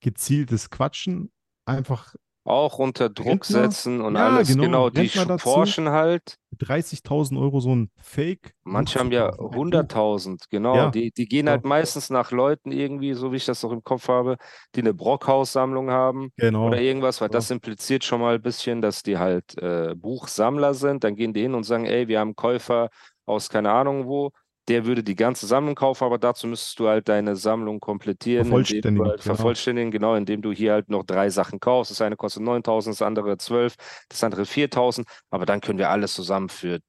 gezieltes 0.00 0.70
Quatschen 0.70 1.30
einfach 1.64 2.14
Auch 2.44 2.78
unter 2.78 3.10
Druck 3.10 3.48
Rentner? 3.50 4.06
und 4.06 4.14
Ja, 4.16 4.26
alles. 4.36 4.48
genau, 4.48 4.62
Genau, 4.62 4.90
die 4.90 5.08
forschen 5.38 5.90
halt. 5.90 6.36
30.000 6.56 7.38
Euro 7.38 7.60
so 7.60 7.74
ein 7.74 7.90
Fake. 8.00 8.54
Manche 8.64 8.98
haben 8.98 9.12
ja 9.12 9.28
kaufen. 9.30 9.44
Ein 9.44 9.50
Buch. 9.50 9.56
100.000, 9.56 10.44
genau. 10.48 10.74
Ja, 10.74 10.90
Die, 10.90 11.10
die 11.12 11.26
gehen 11.26 11.46
ja. 11.46 11.52
halt 11.52 11.64
meistens 11.64 12.08
nach 12.10 12.30
Leuten 12.30 12.72
irgendwie, 12.72 13.12
so 13.14 13.32
wie 13.32 13.36
ich 13.36 13.44
das 13.44 13.62
noch 13.62 13.70
im 13.72 13.84
Kopf 13.84 14.08
habe, 14.08 14.38
die 14.74 14.80
eine 14.80 14.94
Brockhaus-Sammlung 14.94 15.90
haben 15.90 16.32
Genau. 16.36 16.68
oder 16.68 16.80
irgendwas, 16.80 17.20
weil 17.20 17.28
Ja. 17.28 17.32
das 17.32 17.50
impliziert 17.50 18.02
schon 18.04 18.20
mal 18.20 18.36
ein 18.36 18.42
bisschen, 18.42 18.80
dass 18.80 19.02
die 19.02 19.18
halt 19.18 19.56
äh, 19.58 19.94
Buchsammler 19.94 20.72
sind. 20.74 21.04
Dann 21.04 21.16
gehen 21.16 21.34
die 21.34 21.42
hin 21.42 21.54
und 21.54 21.64
sagen, 21.64 21.84
ey, 21.84 22.08
wir 22.08 22.18
haben 22.20 22.34
Käufer 22.34 22.88
aus 23.26 23.50
keine 23.50 23.70
Ahnung 23.72 24.06
wo, 24.06 24.30
der 24.68 24.84
würde 24.84 25.02
die 25.02 25.14
ganze 25.14 25.46
Sammlung 25.46 25.74
kaufen, 25.74 26.04
aber 26.04 26.18
dazu 26.18 26.46
müsstest 26.46 26.78
du 26.78 26.88
halt 26.88 27.08
deine 27.08 27.36
Sammlung 27.36 27.80
komplettieren, 27.80 28.46
Vervollständigen, 28.46 29.00
halt 29.00 29.22
genau. 29.22 29.34
vervollständigen, 29.34 29.90
genau, 29.90 30.14
indem 30.14 30.42
du 30.42 30.52
hier 30.52 30.72
halt 30.72 30.90
noch 30.90 31.04
drei 31.04 31.30
Sachen 31.30 31.58
kaufst. 31.58 31.90
Das 31.90 32.00
eine 32.02 32.16
kostet 32.16 32.42
9.000, 32.42 32.86
das 32.88 33.02
andere 33.02 33.38
12, 33.38 33.74
das 34.08 34.22
andere 34.22 34.42
4.000, 34.42 35.04
aber 35.30 35.46
dann 35.46 35.60
können 35.60 35.78
wir 35.78 35.90
alles 35.90 36.14
zusammen 36.14 36.48
für, 36.48 36.80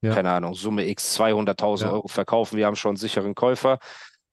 Ja. 0.00 0.14
keine 0.14 0.30
Ahnung, 0.30 0.54
Summe 0.54 0.88
X 0.88 1.14
200.000 1.18 1.82
Ja. 1.82 1.92
Euro 1.92 2.08
verkaufen. 2.08 2.56
Wir 2.56 2.66
haben 2.66 2.76
schon 2.76 2.90
einen 2.90 2.96
sicheren 2.96 3.34
Käufer. 3.34 3.78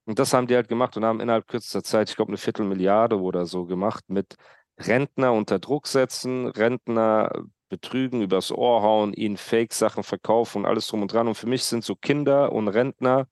Und 0.06 0.20
das 0.20 0.34
haben 0.34 0.48
die 0.48 0.56
halt 0.56 0.68
gemacht 0.70 0.96
und 0.98 1.04
haben 1.04 1.20
innerhalb 1.20 1.48
kürzester 1.48 1.84
Zeit, 1.84 2.10
ich 2.10 2.16
glaube, 2.16 2.30
eine 2.30 2.38
Viertelmilliarde 2.38 3.20
oder 3.20 3.46
so 3.46 3.66
gemacht 3.66 4.04
mit 4.08 4.36
Rentner 4.80 5.34
unter 5.34 5.60
Druck 5.60 5.88
setzen, 5.88 6.48
Rentner 6.48 7.32
betrügen, 7.70 8.22
übers 8.22 8.52
Ohr 8.52 8.82
hauen, 8.82 9.14
ihnen 9.14 9.38
Fake-Sachen 9.38 10.04
verkaufen 10.04 10.60
und 10.60 10.66
alles 10.66 10.88
drum 10.88 11.02
und 11.02 11.12
dran. 11.14 11.28
Und 11.28 11.36
für 11.36 11.48
mich 11.48 11.64
sind 11.64 11.84
so 11.84 11.96
Kinder 11.96 12.52
und 12.52 12.68
Rentner 12.68 13.28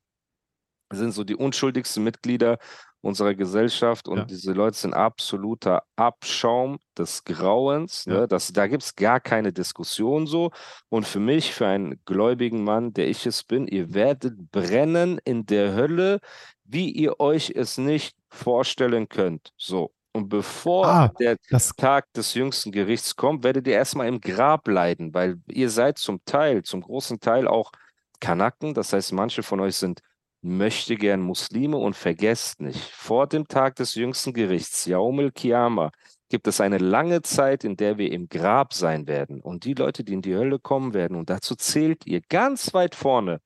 sind 0.92 1.12
so 1.12 1.24
die 1.24 1.36
unschuldigsten 1.36 2.04
Mitglieder 2.04 2.58
unserer 3.02 3.34
Gesellschaft 3.36 4.08
und 4.08 4.18
Ja. 4.20 4.26
diese 4.26 4.54
Leute 4.54 4.78
sind 4.78 4.94
absoluter 4.94 5.84
Abschaum 5.98 6.80
des 6.98 7.24
Grauens. 7.26 8.06
Ja. 8.06 8.22
Ne? 8.22 8.28
Das, 8.28 8.54
da 8.54 8.68
gibt 8.68 8.84
es 8.84 8.96
gar 8.96 9.20
keine 9.20 9.52
Diskussion 9.52 10.26
so. 10.26 10.52
Und 10.90 11.06
für 11.06 11.20
mich, 11.20 11.54
für 11.54 11.68
einen 11.68 12.00
gläubigen 12.06 12.64
Mann, 12.64 12.94
der 12.94 13.10
ich 13.10 13.26
es 13.26 13.44
bin, 13.44 13.68
ihr 13.68 13.94
werdet 13.94 14.52
brennen 14.52 15.20
in 15.26 15.46
der 15.46 15.74
Hölle, 15.76 16.20
wie 16.64 16.92
ihr 16.92 17.20
euch 17.20 17.52
es 17.54 17.78
nicht 17.78 18.16
vorstellen 18.30 19.10
könnt. 19.10 19.52
So. 19.58 19.92
Und 20.14 20.30
bevor 20.30 20.86
Ah, 20.86 21.08
der 21.20 21.38
Tag 21.78 22.14
des 22.14 22.36
jüngsten 22.36 22.72
Gerichts 22.72 23.16
kommt, 23.16 23.44
werdet 23.44 23.68
ihr 23.68 23.74
erstmal 23.74 24.08
im 24.08 24.22
Grab 24.22 24.68
leiden, 24.68 25.14
weil 25.14 25.40
ihr 25.48 25.70
seid 25.70 25.98
zum 25.98 26.24
Teil, 26.26 26.62
zum 26.64 26.82
großen 26.82 27.20
Teil 27.20 27.48
auch 27.48 27.72
Kanaken. 28.20 28.76
Das 28.76 28.94
heißt, 28.94 29.12
manche 29.12 29.42
von 29.42 29.60
euch 29.60 29.76
sind 29.76 30.02
möchte 30.44 30.96
gern 30.96 31.22
Muslime 31.22 31.78
und 31.78 31.96
vergesst 31.96 32.62
nicht, 32.62 32.92
vor 32.92 33.28
dem 33.28 33.48
Tag 33.48 33.76
des 33.78 33.96
jüngsten 33.96 34.34
Gerichts, 34.34 34.86
Yaumil 34.86 35.32
Kiyama, 35.32 35.92
gibt 36.30 36.48
es 36.48 36.62
eine 36.62 36.78
lange 36.78 37.22
Zeit, 37.22 37.64
in 37.64 37.78
der 37.78 37.98
wir 37.98 38.12
im 38.12 38.28
Grab 38.28 38.74
sein 38.74 39.08
werden. 39.08 39.42
Und 39.42 39.66
die 39.66 39.74
Leute, 39.74 40.04
die 40.04 40.14
in 40.14 40.22
die 40.22 40.36
Hölle 40.36 40.60
kommen 40.60 40.94
werden, 40.94 41.16
und 41.18 41.30
dazu 41.30 41.56
zählt 41.56 42.06
ihr 42.06 42.22
ganz 42.22 42.74
weit 42.74 42.94
vorne, 42.94 43.40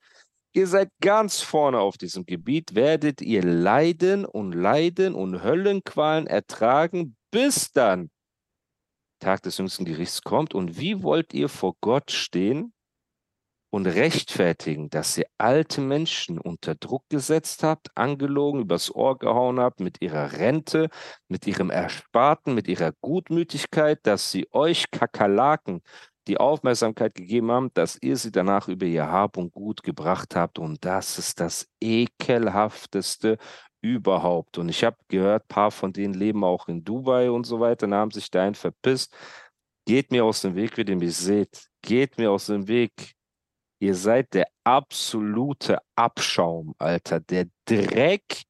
ihr 0.57 0.67
seid 0.67 0.89
ganz 1.01 1.41
vorne 1.41 1.79
auf 1.79 1.97
diesem 1.97 2.25
Gebiet, 2.25 2.73
werdet 2.73 3.21
ihr 3.21 3.43
leiden 3.43 4.25
und 4.25 4.53
leiden 4.53 5.13
und 5.13 5.43
Höllenqualen 5.43 6.25
ertragen, 6.25 7.15
bis 7.31 7.71
dann 7.71 8.09
Tag 9.19 9.43
des 9.43 9.59
jüngsten 9.59 9.85
Gerichts 9.85 10.23
kommt. 10.23 10.55
Und 10.55 10.79
wie 10.79 11.03
wollt 11.03 11.33
ihr 11.33 11.47
vor 11.47 11.75
Gott 11.81 12.09
stehen 12.09 12.73
und 13.69 13.85
rechtfertigen, 13.85 14.89
dass 14.89 15.17
ihr 15.17 15.27
alte 15.37 15.79
Menschen 15.81 16.39
unter 16.39 16.73
Druck 16.73 17.03
gesetzt 17.09 17.61
habt, 17.61 17.95
angelogen, 17.95 18.61
übers 18.61 18.93
Ohr 18.93 19.17
gehauen 19.19 19.59
habt 19.59 19.79
mit 19.79 20.01
ihrer 20.01 20.33
Rente, 20.33 20.89
mit 21.27 21.45
ihrem 21.45 21.69
Ersparten, 21.69 22.55
mit 22.55 22.67
ihrer 22.67 22.93
Gutmütigkeit, 23.01 23.99
dass 24.03 24.31
sie 24.31 24.47
euch 24.51 24.89
Kakerlaken 24.89 25.81
die 26.27 26.37
Aufmerksamkeit 26.37 27.15
gegeben 27.15 27.51
haben, 27.51 27.71
dass 27.73 27.97
ihr 28.01 28.17
sie 28.17 28.31
danach 28.31 28.67
über 28.67 28.85
ihr 28.85 29.09
Hab 29.09 29.37
und 29.37 29.53
Gut 29.53 29.83
gebracht 29.83 30.35
habt. 30.35 30.59
Und 30.59 30.83
das 30.83 31.17
ist 31.17 31.39
das 31.39 31.67
ekelhafteste 31.81 33.37
überhaupt. 33.81 34.57
Und 34.57 34.69
ich 34.69 34.83
habe 34.83 34.97
gehört, 35.07 35.43
ein 35.43 35.47
paar 35.47 35.71
von 35.71 35.93
denen 35.93 36.13
leben 36.13 36.43
auch 36.43 36.67
in 36.67 36.83
Dubai 36.83 37.31
und 37.31 37.45
so 37.45 37.59
weiter, 37.59 37.85
und 37.85 37.93
haben 37.93 38.11
sich 38.11 38.29
dahin 38.29 38.55
verpisst. 38.55 39.15
Geht 39.85 40.11
mir 40.11 40.25
aus 40.25 40.41
dem 40.41 40.55
Weg, 40.55 40.77
wie 40.77 40.81
ihr 40.81 40.95
mich 40.97 41.15
seht. 41.15 41.67
Geht 41.81 42.17
mir 42.17 42.31
aus 42.31 42.47
dem 42.47 42.67
Weg. 42.67 43.13
Ihr 43.79 43.95
seid 43.95 44.33
der 44.33 44.47
absolute 44.63 45.77
Abschaum, 45.95 46.73
Alter. 46.77 47.19
Der 47.19 47.47
Dreck. 47.65 48.46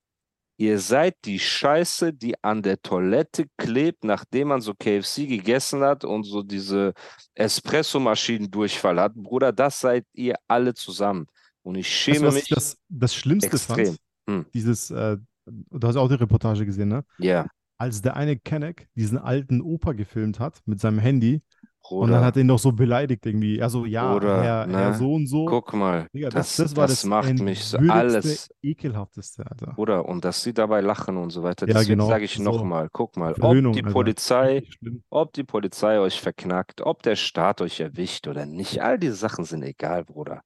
Ihr 0.60 0.80
seid 0.80 1.16
die 1.24 1.38
Scheiße, 1.38 2.14
die 2.14 2.34
an 2.44 2.64
der 2.64 2.82
Toilette 2.82 3.46
klebt, 3.58 4.04
nachdem 4.04 4.48
man 4.48 4.62
so 4.62 4.74
KFC 4.74 5.28
gegessen 5.28 5.82
hat 5.84 6.04
und 6.04 6.24
so 6.24 6.42
diese 6.42 6.94
Espresso-Maschinen-Durchfall 7.36 9.00
hat. 9.00 9.14
Bruder, 9.14 9.52
das 9.52 9.80
seid 9.80 10.06
ihr 10.14 10.36
alle 10.48 10.74
zusammen. 10.74 11.28
Und 11.62 11.76
ich 11.76 11.86
weißt 11.86 12.08
du, 12.08 12.14
schäme 12.14 12.28
was 12.28 12.34
mich 12.34 12.44
ich 12.44 12.50
das, 12.50 12.78
das 12.90 13.14
Schlimmste 13.14 13.52
extrem. 13.52 13.98
Hm. 14.28 14.46
Dieses, 14.54 14.90
äh, 14.90 15.18
du 15.46 15.88
hast 15.88 15.96
auch 15.96 16.08
die 16.08 16.16
Reportage 16.16 16.66
gesehen, 16.66 16.90
ne? 16.90 17.04
Ja, 17.20 17.46
Als 17.78 18.02
der 18.02 18.16
eine 18.16 18.38
Kenneck 18.38 18.88
diesen 18.96 19.20
alten 19.20 19.62
Opa 19.62 19.94
gefilmt 19.94 20.40
hat 20.40 20.62
mit 20.66 20.80
seinem 20.80 20.98
Handy 20.98 21.44
und 21.92 22.12
dann 22.12 22.24
hat 22.24 22.36
er 22.36 22.42
ihn 22.42 22.48
noch 22.48 22.60
so 22.60 22.72
beleidigt 22.72 23.26
irgendwie. 23.26 23.62
Also 23.62 23.86
ja, 23.86 24.12
Bruder, 24.14 24.44
Herr, 24.44 24.68
ne? 24.68 24.78
Herr 24.78 24.94
so 24.94 25.14
und 25.14 25.28
so. 25.28 25.46
Guck 25.46 25.74
mal, 25.74 26.08
Digga, 26.14 26.30
das, 26.30 26.56
das, 26.56 26.68
das 26.72 26.76
war 26.76 26.88
das, 26.88 27.04
macht 27.06 27.40
mich 27.40 27.64
so 27.64 27.78
alles. 27.78 28.50
ekelhafteste, 28.62 29.46
Alter. 29.50 29.74
Bruder, 29.74 30.06
und 30.06 30.26
dass 30.26 30.44
sie 30.44 30.54
dabei 30.54 30.82
lachen 30.82 31.18
und 31.18 31.30
so 31.30 31.44
weiter. 31.44 31.68
Ja, 31.68 31.74
Deswegen 31.74 32.00
genau, 32.00 32.08
sage 32.08 32.26
ich 32.26 32.36
so. 32.36 32.44
nochmal, 32.44 32.90
guck 32.92 33.18
mal, 33.18 33.34
ob 33.34 33.40
Verhöhnung, 33.40 33.74
die 33.74 33.84
Alter. 33.84 33.94
Polizei, 33.94 34.64
ob 35.10 35.34
die 35.34 35.44
Polizei 35.44 36.00
euch 36.00 36.22
verknackt, 36.22 36.82
ob 36.82 37.04
der 37.04 37.16
Staat 37.16 37.62
euch 37.62 37.80
erwischt 37.80 38.28
oder 38.28 38.46
nicht, 38.46 38.82
all 38.82 39.00
diese 39.00 39.16
Sachen 39.16 39.46
sind 39.46 39.64
egal, 39.64 40.06
Bruder. 40.06 40.42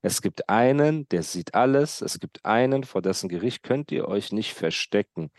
Es 0.00 0.22
gibt 0.22 0.48
einen, 0.48 1.08
der 1.08 1.22
sieht 1.22 1.54
alles. 1.54 2.00
Es 2.02 2.20
gibt 2.20 2.44
einen, 2.44 2.84
vor 2.84 3.02
dessen 3.02 3.28
Gericht 3.28 3.62
könnt 3.62 3.90
ihr 3.90 4.06
euch 4.06 4.32
nicht 4.32 4.54
verstecken. 4.54 5.30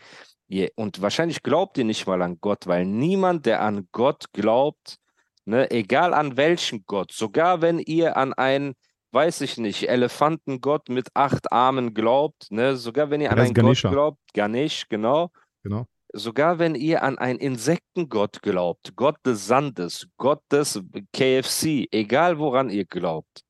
Ihr, 0.48 0.70
und 0.76 1.00
wahrscheinlich 1.00 1.42
glaubt 1.42 1.78
ihr 1.78 1.84
nicht 1.84 2.06
mal 2.06 2.20
an 2.22 2.38
Gott, 2.40 2.66
weil 2.66 2.84
niemand, 2.84 3.46
der 3.46 3.62
an 3.62 3.88
Gott 3.92 4.32
glaubt, 4.32 4.98
ne, 5.44 5.70
egal 5.70 6.14
an 6.14 6.36
welchen 6.36 6.84
Gott, 6.86 7.12
sogar 7.12 7.62
wenn 7.62 7.78
ihr 7.78 8.16
an 8.16 8.32
einen, 8.34 8.74
weiß 9.12 9.40
ich 9.40 9.58
nicht, 9.58 9.88
Elefantengott 9.88 10.88
mit 10.88 11.08
acht 11.14 11.50
Armen 11.52 11.94
glaubt, 11.94 12.50
ne, 12.50 12.76
sogar 12.76 13.10
wenn 13.10 13.20
ihr 13.20 13.32
an 13.32 13.38
einen 13.38 13.54
Gott 13.54 13.64
Ganesha. 13.64 13.90
glaubt, 13.90 14.18
Ganesh, 14.34 14.88
genau, 14.88 15.30
Genau. 15.62 15.86
sogar 16.12 16.58
wenn 16.58 16.74
ihr 16.74 17.02
an 17.02 17.18
einen 17.18 17.38
Insektengott 17.38 18.42
glaubt, 18.42 18.94
Gott 18.96 19.16
des 19.24 19.46
Sandes, 19.46 20.06
Gott 20.16 20.42
des 20.50 20.80
KFC, 21.12 21.86
egal 21.90 22.38
woran 22.38 22.70
ihr 22.70 22.84
glaubt, 22.84 23.42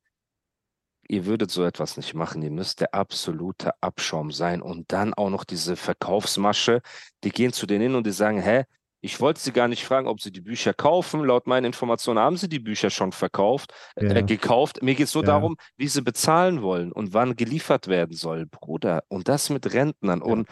ihr 1.09 1.26
würdet 1.26 1.50
so 1.50 1.64
etwas 1.64 1.96
nicht 1.96 2.14
machen. 2.14 2.40
Ihr 2.40 2.53
müsst 2.53 2.81
der 2.81 2.94
absolute 2.94 3.72
Abschaum 3.83 4.31
sein. 4.31 4.62
Und 4.62 4.92
dann 4.92 5.12
auch 5.12 5.29
noch 5.29 5.42
diese 5.44 5.74
Verkaufsmasche, 5.74 6.83
die 7.24 7.31
gehen 7.31 7.53
zu 7.53 7.66
denen 7.66 7.83
hin 7.83 7.94
und 7.96 8.07
die 8.07 8.12
sagen, 8.12 8.40
hä, 8.40 8.62
ich 9.01 9.21
wollte 9.21 9.41
sie 9.41 9.53
gar 9.53 9.69
nicht 9.69 9.85
fragen, 9.85 10.07
ob 10.07 10.21
sie 10.21 10.31
die 10.31 10.41
Bücher 10.41 10.75
kaufen. 10.75 11.25
Laut 11.25 11.47
meinen 11.47 11.65
Informationen 11.65 12.19
haben 12.19 12.37
sie 12.37 12.49
die 12.49 12.59
Bücher 12.61 12.91
schon 12.91 13.13
verkauft, 13.13 13.73
äh, 13.97 14.15
Ja. 14.15 14.21
gekauft. 14.23 14.83
Mir 14.83 14.95
geht 14.95 15.07
es 15.07 15.15
nur 15.15 15.25
Ja. 15.25 15.29
darum, 15.29 15.57
wie 15.77 15.89
sie 15.89 16.03
bezahlen 16.03 16.63
wollen 16.63 16.93
und 16.93 17.15
wann 17.15 17.37
geliefert 17.37 17.89
werden 17.89 18.15
soll, 18.17 18.47
Bruder. 18.47 19.03
Und 19.09 19.29
das 19.29 19.51
mit 19.51 19.73
Rentnern. 19.73 20.23
Und 20.23 20.49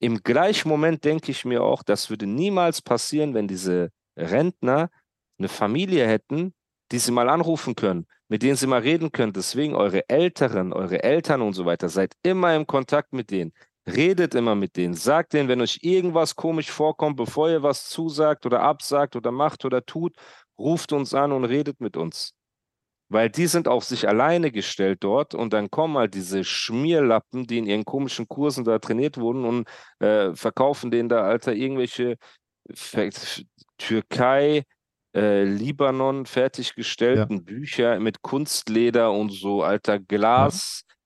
im 0.00 0.22
gleichen 0.22 0.68
Moment 0.68 1.04
denke 1.04 1.30
ich 1.30 1.44
mir 1.44 1.62
auch, 1.62 1.82
das 1.82 2.10
würde 2.10 2.26
niemals 2.26 2.82
passieren, 2.82 3.34
wenn 3.34 3.48
diese 3.48 3.90
Rentner 4.16 4.90
eine 5.38 5.48
Familie 5.48 6.06
hätten, 6.06 6.54
die 6.92 6.98
sie 6.98 7.12
mal 7.12 7.28
anrufen 7.28 7.74
können, 7.74 8.06
mit 8.28 8.42
denen 8.42 8.56
sie 8.56 8.66
mal 8.66 8.80
reden 8.80 9.12
können. 9.12 9.32
Deswegen 9.32 9.74
eure 9.74 10.08
Älteren, 10.08 10.72
eure 10.72 11.02
Eltern 11.02 11.42
und 11.42 11.54
so 11.54 11.64
weiter, 11.64 11.88
seid 11.88 12.14
immer 12.22 12.54
im 12.54 12.66
Kontakt 12.66 13.12
mit 13.12 13.30
denen. 13.30 13.52
Redet 13.86 14.34
immer 14.34 14.54
mit 14.54 14.76
denen. 14.76 14.94
Sagt 14.94 15.34
denen, 15.34 15.48
wenn 15.48 15.60
euch 15.60 15.80
irgendwas 15.82 16.36
komisch 16.36 16.70
vorkommt, 16.70 17.16
bevor 17.16 17.50
ihr 17.50 17.62
was 17.62 17.88
zusagt 17.88 18.46
oder 18.46 18.62
absagt 18.62 19.14
oder 19.16 19.30
macht 19.30 19.64
oder 19.64 19.84
tut, 19.84 20.16
ruft 20.58 20.92
uns 20.92 21.12
an 21.12 21.32
und 21.32 21.44
redet 21.44 21.80
mit 21.80 21.96
uns. 21.96 22.32
Weil 23.10 23.28
die 23.28 23.46
sind 23.46 23.68
auf 23.68 23.84
sich 23.84 24.08
alleine 24.08 24.50
gestellt 24.50 24.98
dort 25.02 25.34
und 25.34 25.52
dann 25.52 25.70
kommen 25.70 25.98
halt 25.98 26.14
diese 26.14 26.42
Schmierlappen, 26.42 27.46
die 27.46 27.58
in 27.58 27.66
ihren 27.66 27.84
komischen 27.84 28.26
Kursen 28.26 28.64
da 28.64 28.78
trainiert 28.78 29.18
wurden 29.18 29.44
und 29.44 29.68
äh, 29.98 30.34
verkaufen 30.34 30.90
denen 30.90 31.10
da, 31.10 31.22
Alter, 31.22 31.52
irgendwelche 31.52 32.16
Ver 32.72 33.10
Türkei, 33.76 34.64
äh, 35.14 35.44
Libanon 35.44 36.26
fertiggestellten 36.26 37.44
Bücher 37.44 38.00
mit 38.00 38.22
Kunstleder 38.22 39.12
und 39.12 39.30
so, 39.30 39.62
alter 39.62 39.98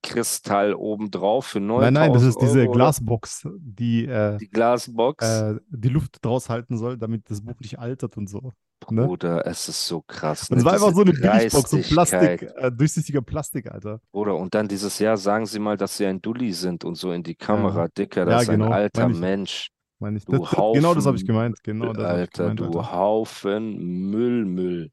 Glaskristall 0.02 0.74
obendrauf 0.74 1.46
für 1.46 1.61
9000 1.61 1.82
Nein, 1.82 1.92
nein, 1.94 2.12
das 2.12 2.22
ist 2.22 2.40
diese 2.40 2.61
Euro 2.61 2.72
Glasbox, 2.72 3.48
die 3.58 4.06
äh, 4.06 4.37
Die 4.38 4.48
Glasbox. 4.48 5.24
äh, 5.26 5.54
die 5.70 5.88
Luft 5.88 6.24
draus 6.24 6.48
halten 6.48 6.76
soll, 6.78 6.96
damit 6.96 7.28
das 7.30 7.40
Buch 7.42 7.58
nicht 7.61 7.78
altert 7.78 8.16
und 8.16 8.28
so. 8.28 8.52
ne? 8.90 9.04
Bruder, 9.06 9.46
es 9.46 9.68
ist 9.68 9.87
so 9.87 10.02
krass. 10.02 10.48
Und 10.50 10.56
ne? 10.56 10.61
es 10.61 10.64
war 10.64 10.72
einfach 10.74 10.94
so 10.94 11.02
eine 11.02 11.12
Billigbox, 11.12 11.70
so. 11.70 11.78
Plastik, 11.78 12.42
äh, 12.56 12.70
durchsichtiger 12.70 13.22
Plastik, 13.22 13.70
Alter. 13.70 14.00
Bruder, 14.12 14.37
und 14.37 14.54
dann 14.54 14.68
dieses 14.68 14.98
Jahr 14.98 15.16
sagen 15.16 15.46
sie 15.46 15.58
mal, 15.58 15.76
dass 15.76 15.96
sie 15.96 16.06
ein 16.06 16.20
Dulli 16.22 16.52
sind 16.52 16.84
und 16.84 16.94
so 16.94 17.12
in 17.12 17.22
die 17.22 17.34
Kamera, 17.34 17.88
Dicker, 17.88 18.24
das 18.24 18.34
Ja, 18.34 18.40
ist 18.42 18.48
genau, 18.50 18.66
ein 18.66 18.72
alter 18.72 19.02
meine 19.02 19.14
ich. 19.14 19.20
Mensch. 19.20 19.68
Meine 20.00 20.18
ich. 20.18 20.24
Du 20.24 20.32
Das, 20.38 20.50
das, 20.50 20.72
genau 20.74 20.94
das 20.94 21.06
habe 21.06 21.16
ich 21.16 21.22
Haufen- 21.22 21.26
gemeint. 21.26 21.62
Genau 21.64 21.92
das 21.92 22.04
habe 22.04 22.14
ich 22.14 22.20
Alter, 22.20 22.42
gemeint, 22.54 22.61
du 22.61 22.78
Alter. 22.78 22.92
Haufen 22.92 23.78
Müll, 24.11 24.44
Müll. 24.44 24.90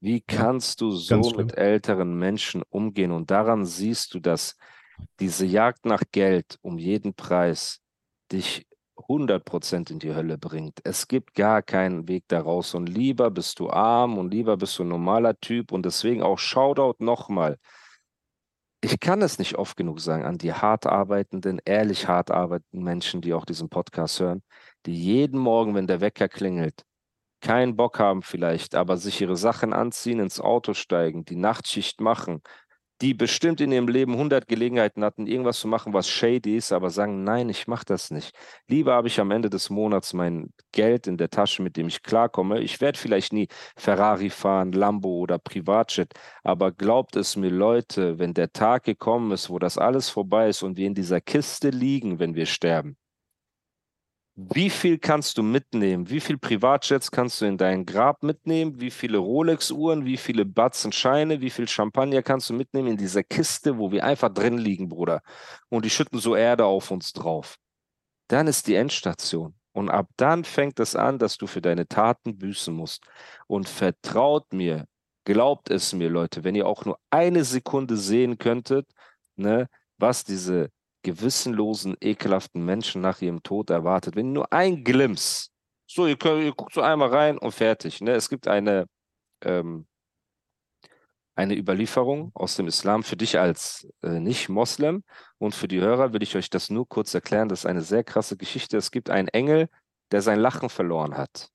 Wie 0.00 0.22
kannst 0.22 0.80
du 0.80 0.90
so 0.90 1.14
ganz 1.14 1.26
mit 1.34 1.52
schlimm. 1.52 1.62
älteren 1.64 2.18
Menschen 2.18 2.62
umgehen? 2.70 3.12
Und 3.12 3.30
daran 3.30 3.66
siehst 3.66 4.14
du, 4.14 4.20
dass 4.20 4.56
diese 5.18 5.44
Jagd 5.46 5.84
nach 5.84 6.02
Geld 6.10 6.58
um 6.62 6.78
jeden 6.78 7.14
Preis 7.14 7.80
dich 8.32 8.66
100% 8.96 9.90
in 9.90 9.98
die 9.98 10.14
Hölle 10.14 10.38
bringt. 10.38 10.80
Es 10.84 11.08
gibt 11.08 11.34
gar 11.34 11.62
keinen 11.62 12.08
Weg 12.08 12.24
daraus. 12.28 12.74
Und 12.74 12.88
lieber 12.88 13.30
bist 13.30 13.58
du 13.58 13.70
arm 13.70 14.18
und 14.18 14.30
lieber 14.30 14.56
bist 14.56 14.78
du 14.78 14.84
ein 14.84 14.88
normaler 14.88 15.38
Typ. 15.40 15.72
Und 15.72 15.84
deswegen 15.84 16.22
auch 16.22 16.38
Shoutout 16.38 17.02
nochmal. 17.04 17.58
Ich 18.82 18.98
kann 19.00 19.20
es 19.20 19.38
nicht 19.38 19.56
oft 19.56 19.76
genug 19.76 20.00
sagen 20.00 20.24
an 20.24 20.38
die 20.38 20.54
hart 20.54 20.86
arbeitenden, 20.86 21.60
ehrlich 21.66 22.08
hart 22.08 22.30
arbeitenden 22.30 22.82
Menschen, 22.82 23.20
die 23.20 23.34
auch 23.34 23.44
diesen 23.44 23.68
Podcast 23.68 24.20
hören, 24.20 24.42
die 24.86 24.94
jeden 24.94 25.38
Morgen, 25.38 25.74
wenn 25.74 25.86
der 25.86 26.00
Wecker 26.00 26.28
klingelt, 26.28 26.84
keinen 27.40 27.76
Bock 27.76 27.98
haben 27.98 28.22
vielleicht, 28.22 28.74
aber 28.74 28.96
sich 28.96 29.20
ihre 29.20 29.36
Sachen 29.36 29.72
anziehen, 29.72 30.20
ins 30.20 30.40
Auto 30.40 30.74
steigen, 30.74 31.24
die 31.24 31.36
Nachtschicht 31.36 32.00
machen, 32.00 32.42
die 33.00 33.14
bestimmt 33.14 33.60
in 33.60 33.72
ihrem 33.72 33.88
Leben 33.88 34.12
100 34.12 34.46
Gelegenheiten 34.46 35.02
hatten, 35.02 35.26
irgendwas 35.26 35.58
zu 35.60 35.68
machen, 35.68 35.94
was 35.94 36.08
shady 36.08 36.56
ist, 36.56 36.72
aber 36.72 36.90
sagen, 36.90 37.24
nein, 37.24 37.48
ich 37.48 37.66
mache 37.66 37.84
das 37.86 38.10
nicht. 38.10 38.34
Lieber 38.68 38.92
habe 38.92 39.08
ich 39.08 39.18
am 39.20 39.30
Ende 39.30 39.48
des 39.48 39.70
Monats 39.70 40.12
mein 40.12 40.52
Geld 40.72 41.06
in 41.06 41.16
der 41.16 41.30
Tasche, 41.30 41.62
mit 41.62 41.76
dem 41.76 41.88
ich 41.88 42.02
klarkomme. 42.02 42.60
Ich 42.60 42.80
werde 42.80 42.98
vielleicht 42.98 43.32
nie 43.32 43.48
Ferrari 43.76 44.28
fahren, 44.28 44.72
Lambo 44.72 45.18
oder 45.20 45.38
Privatjet, 45.38 46.12
aber 46.42 46.72
glaubt 46.72 47.16
es 47.16 47.36
mir, 47.36 47.50
Leute, 47.50 48.18
wenn 48.18 48.34
der 48.34 48.52
Tag 48.52 48.84
gekommen 48.84 49.32
ist, 49.32 49.48
wo 49.48 49.58
das 49.58 49.78
alles 49.78 50.10
vorbei 50.10 50.48
ist 50.48 50.62
und 50.62 50.76
wir 50.76 50.86
in 50.86 50.94
dieser 50.94 51.20
Kiste 51.22 51.70
liegen, 51.70 52.18
wenn 52.18 52.34
wir 52.34 52.46
sterben, 52.46 52.96
wie 54.48 54.70
viel 54.70 54.98
kannst 54.98 55.36
du 55.36 55.42
mitnehmen? 55.42 56.08
Wie 56.08 56.20
viel 56.20 56.38
Privatjets 56.38 57.10
kannst 57.10 57.40
du 57.40 57.44
in 57.44 57.58
dein 57.58 57.84
Grab 57.84 58.22
mitnehmen? 58.22 58.80
Wie 58.80 58.90
viele 58.90 59.18
Rolex-Uhren, 59.18 60.06
wie 60.06 60.16
viele 60.16 60.46
Batzen 60.46 60.92
Scheine, 60.92 61.42
wie 61.42 61.50
viel 61.50 61.68
Champagner 61.68 62.22
kannst 62.22 62.48
du 62.48 62.54
mitnehmen 62.54 62.88
in 62.88 62.96
dieser 62.96 63.22
Kiste, 63.22 63.76
wo 63.76 63.92
wir 63.92 64.02
einfach 64.02 64.30
drin 64.30 64.56
liegen, 64.56 64.88
Bruder? 64.88 65.20
Und 65.68 65.84
die 65.84 65.90
schütten 65.90 66.18
so 66.18 66.36
Erde 66.36 66.64
auf 66.64 66.90
uns 66.90 67.12
drauf. 67.12 67.56
Dann 68.28 68.46
ist 68.46 68.66
die 68.66 68.76
Endstation. 68.76 69.54
Und 69.72 69.90
ab 69.90 70.08
dann 70.16 70.44
fängt 70.44 70.80
es 70.80 70.96
an, 70.96 71.18
dass 71.18 71.36
du 71.36 71.46
für 71.46 71.60
deine 71.60 71.86
Taten 71.86 72.38
büßen 72.38 72.74
musst. 72.74 73.04
Und 73.46 73.68
vertraut 73.68 74.52
mir, 74.52 74.86
glaubt 75.24 75.70
es 75.70 75.92
mir, 75.92 76.08
Leute, 76.08 76.44
wenn 76.44 76.54
ihr 76.54 76.66
auch 76.66 76.86
nur 76.86 76.98
eine 77.10 77.44
Sekunde 77.44 77.96
sehen 77.96 78.38
könntet, 78.38 78.88
ne, 79.36 79.68
was 79.98 80.24
diese 80.24 80.70
gewissenlosen, 81.02 81.96
ekelhaften 82.00 82.64
Menschen 82.64 83.00
nach 83.00 83.20
ihrem 83.22 83.42
Tod 83.42 83.70
erwartet. 83.70 84.16
Wenn 84.16 84.32
nur 84.32 84.52
ein 84.52 84.84
Glimps, 84.84 85.50
so, 85.86 86.06
ihr, 86.06 86.16
könnt, 86.16 86.44
ihr 86.44 86.52
guckt 86.52 86.74
so 86.74 86.82
einmal 86.82 87.08
rein 87.08 87.38
und 87.38 87.52
fertig. 87.52 88.00
Ne? 88.00 88.12
Es 88.12 88.28
gibt 88.28 88.46
eine, 88.46 88.86
ähm, 89.42 89.86
eine 91.34 91.56
Überlieferung 91.56 92.30
aus 92.34 92.56
dem 92.56 92.68
Islam 92.68 93.02
für 93.02 93.16
dich 93.16 93.38
als 93.38 93.88
äh, 94.02 94.20
Nicht-Moslem 94.20 95.02
und 95.38 95.54
für 95.54 95.68
die 95.68 95.80
Hörer 95.80 96.12
will 96.12 96.22
ich 96.22 96.36
euch 96.36 96.50
das 96.50 96.70
nur 96.70 96.88
kurz 96.88 97.14
erklären. 97.14 97.48
Das 97.48 97.60
ist 97.60 97.66
eine 97.66 97.82
sehr 97.82 98.04
krasse 98.04 98.36
Geschichte. 98.36 98.76
Es 98.76 98.90
gibt 98.90 99.10
einen 99.10 99.28
Engel, 99.28 99.68
der 100.12 100.22
sein 100.22 100.38
Lachen 100.38 100.68
verloren 100.68 101.16
hat. 101.16 101.50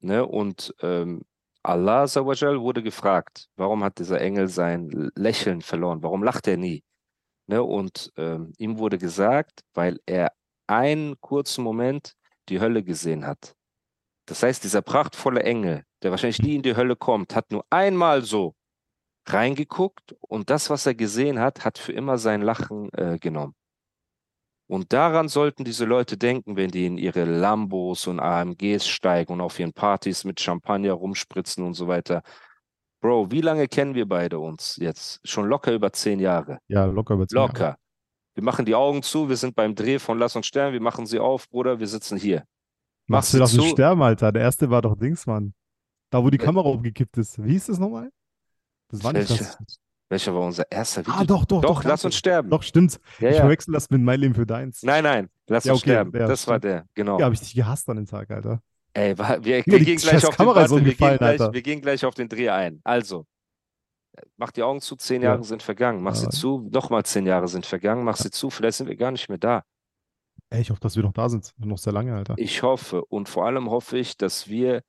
Ne? 0.00 0.24
Und 0.24 0.74
ähm, 0.80 1.22
Allah 1.62 2.06
wurde 2.06 2.82
gefragt, 2.82 3.48
warum 3.56 3.84
hat 3.84 3.98
dieser 3.98 4.20
Engel 4.20 4.48
sein 4.48 5.10
Lächeln 5.14 5.60
verloren? 5.60 6.02
Warum 6.02 6.22
lacht 6.22 6.46
er 6.46 6.56
nie? 6.56 6.84
Ne? 7.50 7.62
Und 7.62 8.12
ähm, 8.16 8.52
ihm 8.58 8.78
wurde 8.78 8.96
gesagt, 8.96 9.62
weil 9.74 9.98
er 10.06 10.32
einen 10.68 11.20
kurzen 11.20 11.64
Moment 11.64 12.14
die 12.48 12.60
Hölle 12.60 12.84
gesehen 12.84 13.26
hat. 13.26 13.56
Das 14.26 14.44
heißt, 14.44 14.62
dieser 14.62 14.82
prachtvolle 14.82 15.42
Engel, 15.42 15.84
der 16.02 16.12
wahrscheinlich 16.12 16.40
nie 16.40 16.54
in 16.54 16.62
die 16.62 16.76
Hölle 16.76 16.94
kommt, 16.94 17.34
hat 17.34 17.50
nur 17.50 17.64
einmal 17.68 18.22
so 18.22 18.54
reingeguckt 19.26 20.14
und 20.20 20.48
das, 20.48 20.70
was 20.70 20.86
er 20.86 20.94
gesehen 20.94 21.40
hat, 21.40 21.64
hat 21.64 21.76
für 21.76 21.92
immer 21.92 22.18
sein 22.18 22.40
Lachen 22.40 22.88
äh, 22.92 23.18
genommen. 23.18 23.54
Und 24.68 24.92
daran 24.92 25.26
sollten 25.26 25.64
diese 25.64 25.84
Leute 25.84 26.16
denken, 26.16 26.54
wenn 26.54 26.70
die 26.70 26.86
in 26.86 26.98
ihre 26.98 27.24
Lambos 27.24 28.06
und 28.06 28.20
AMGs 28.20 28.86
steigen 28.86 29.32
und 29.32 29.40
auf 29.40 29.58
ihren 29.58 29.72
Partys 29.72 30.22
mit 30.22 30.38
Champagner 30.40 30.92
rumspritzen 30.92 31.64
und 31.64 31.74
so 31.74 31.88
weiter. 31.88 32.22
Bro, 33.00 33.30
wie 33.30 33.40
lange 33.40 33.66
kennen 33.66 33.94
wir 33.94 34.06
beide 34.06 34.38
uns 34.38 34.76
jetzt? 34.76 35.20
Schon 35.24 35.48
locker 35.48 35.72
über 35.72 35.92
zehn 35.92 36.20
Jahre. 36.20 36.58
Ja, 36.68 36.84
locker 36.84 37.14
über 37.14 37.26
zehn 37.26 37.36
locker. 37.38 37.60
Jahre. 37.64 37.76
Wir 38.34 38.44
machen 38.44 38.64
die 38.66 38.74
Augen 38.74 39.02
zu, 39.02 39.28
wir 39.28 39.36
sind 39.36 39.54
beim 39.54 39.74
Dreh 39.74 39.98
von 39.98 40.18
Lass 40.18 40.36
uns 40.36 40.46
sterben, 40.46 40.72
wir 40.74 40.80
machen 40.82 41.06
sie 41.06 41.18
auf, 41.18 41.48
Bruder, 41.48 41.80
wir 41.80 41.86
sitzen 41.86 42.16
hier. 42.18 42.44
Machst 43.06 43.34
du 43.34 43.38
doch 43.38 43.52
nicht 43.52 43.70
sterben, 43.70 44.02
Alter. 44.02 44.30
Der 44.32 44.42
erste 44.42 44.70
war 44.70 44.82
doch 44.82 44.96
Dings, 44.96 45.26
Mann. 45.26 45.52
Da, 46.10 46.22
wo 46.22 46.30
die 46.30 46.38
Wel- 46.38 46.44
Kamera 46.44 46.68
umgekippt 46.68 47.16
ist. 47.18 47.42
Wie 47.42 47.52
hieß 47.52 47.66
das 47.66 47.78
nochmal? 47.78 48.10
Das 48.88 49.02
war 49.02 49.12
nicht 49.12 49.30
das. 49.30 49.58
Welcher 50.08 50.34
war 50.34 50.42
unser 50.42 50.70
erster 50.70 51.02
Video? 51.02 51.14
Ah, 51.20 51.24
doch, 51.24 51.44
doch, 51.44 51.60
doch, 51.60 51.82
doch. 51.82 51.84
lass 51.84 52.04
uns 52.04 52.16
sterben. 52.16 52.50
Doch, 52.50 52.62
stimmt. 52.64 52.98
ja, 53.20 53.28
Ich 53.30 53.36
ja. 53.36 53.42
verwechsel 53.42 53.72
das 53.72 53.88
mit 53.90 54.00
Mein 54.02 54.20
Leben 54.20 54.34
für 54.34 54.44
deins. 54.46 54.82
Nein, 54.82 55.04
nein, 55.04 55.28
lass 55.46 55.64
Ja, 55.64 55.72
uns 55.72 55.82
okay, 55.82 55.90
sterben. 55.90 56.12
das 56.12 56.46
war 56.48 56.58
stimmt. 56.58 56.64
der, 56.64 56.84
genau. 56.94 57.18
Ja, 57.18 57.24
habe 57.26 57.34
ich 57.34 57.40
dich 57.40 57.54
gehasst 57.54 57.88
an 57.88 57.96
dem 57.96 58.06
Tag, 58.06 58.30
Alter. 58.30 58.60
Ey, 58.92 59.16
wir, 59.16 59.24
Ja, 59.24 59.44
wir 59.44 59.62
die 59.78 59.84
gehen 59.84 59.96
gleich 59.98 60.24
auf 60.26 60.36
den, 60.36 60.46
warte, 60.46 60.84
wir, 60.84 60.94
gehen 60.94 61.16
gleich, 61.18 61.40
wir 61.40 61.62
gehen 61.62 61.80
gleich 61.80 62.04
auf 62.04 62.14
den 62.14 62.28
Dreh 62.28 62.48
ein. 62.50 62.80
Also, 62.84 63.26
mach 64.36 64.50
die 64.50 64.62
Augen 64.62 64.80
zu, 64.80 64.96
zehn 64.96 65.22
Ja. 65.22 65.30
Jahre 65.30 65.44
sind 65.44 65.62
vergangen. 65.62 66.02
Mach 66.02 66.14
sie 66.14 66.24
Ja. 66.24 66.30
zu, 66.30 66.68
nochmal 66.72 67.04
zehn 67.04 67.26
Jahre 67.26 67.48
sind 67.48 67.66
vergangen. 67.66 68.04
Mach 68.04 68.16
sie 68.16 68.30
zu, 68.30 68.50
vielleicht 68.50 68.78
sind 68.78 68.88
wir 68.88 68.96
gar 68.96 69.10
nicht 69.12 69.28
mehr 69.28 69.38
da. 69.38 69.62
Ey, 70.50 70.62
ich 70.62 70.70
hoffe, 70.70 70.80
dass 70.80 70.96
wir 70.96 71.02
noch 71.04 71.12
da 71.12 71.28
sind. 71.28 71.52
Noch 71.58 71.78
sehr 71.78 71.92
lange, 71.92 72.14
Alter. 72.16 72.34
Ich 72.36 72.62
hoffe 72.62 73.04
und 73.04 73.28
vor 73.28 73.46
allem 73.46 73.70
hoffe 73.70 73.98
ich, 73.98 74.16
dass 74.16 74.48
wir 74.48 74.82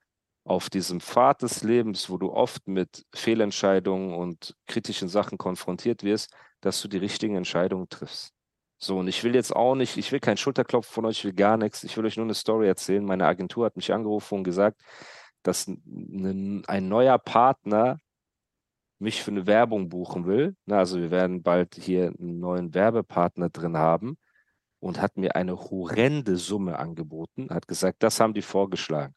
auf 0.44 0.72
diesem 0.72 1.00
Pfad 1.02 1.44
des 1.44 1.62
Lebens, 1.62 2.10
wo 2.10 2.18
du 2.18 2.32
oft 2.32 2.68
mit 2.68 3.06
Fehlentscheidungen 3.14 4.16
und 4.16 4.56
kritischen 4.66 5.08
Sachen 5.08 5.38
konfrontiert 5.38 6.02
wirst, 6.04 6.34
dass 6.62 6.82
du 6.82 6.88
die 6.88 6.98
richtigen 6.98 7.36
Entscheidungen 7.36 7.88
triffst. 7.90 8.34
So, 8.84 8.98
und 8.98 9.08
ich 9.08 9.24
will 9.24 9.36
jetzt 9.36 9.56
auch 9.56 9.76
nicht, 9.76 9.98
ich 9.98 10.12
will 10.12 10.20
keinen 10.20 10.38
Schulterklopfen 10.38 10.92
von 10.94 11.06
euch, 11.06 11.20
ich 11.20 11.26
will 11.26 11.34
gar 11.34 11.56
nichts. 11.58 11.84
Ich 11.84 11.96
will 11.98 12.06
euch 12.06 12.18
nur 12.18 12.26
eine 12.26 12.34
Story 12.34 12.68
erzählen. 12.68 13.06
Meine 13.06 13.28
Agentur 13.28 13.66
hat 13.66 13.76
mich 13.76 13.94
angerufen 13.94 14.40
und 14.40 14.44
gesagt, 14.44 14.82
dass 15.44 15.68
n- 15.68 16.64
ein 16.68 16.88
neuer 16.88 17.20
Partner 17.20 18.00
mich 19.00 19.22
für 19.24 19.32
eine 19.32 19.48
Werbung 19.48 19.90
buchen 19.90 20.26
will. 20.26 20.56
Na, 20.66 20.80
also 20.80 21.00
wir 21.00 21.12
werden 21.12 21.44
bald 21.44 21.76
hier 21.76 22.08
einen 22.20 22.40
neuen 22.40 22.74
Werbepartner 22.74 23.50
drin 23.50 23.78
haben 23.78 24.18
und 24.80 25.02
hat 25.02 25.18
mir 25.18 25.36
eine 25.36 25.58
horrende 25.58 26.38
Summe 26.38 26.80
angeboten, 26.80 27.50
hat 27.52 27.68
gesagt, 27.68 28.04
das 28.04 28.20
haben 28.20 28.34
die 28.34 28.42
vorgeschlagen. 28.44 29.16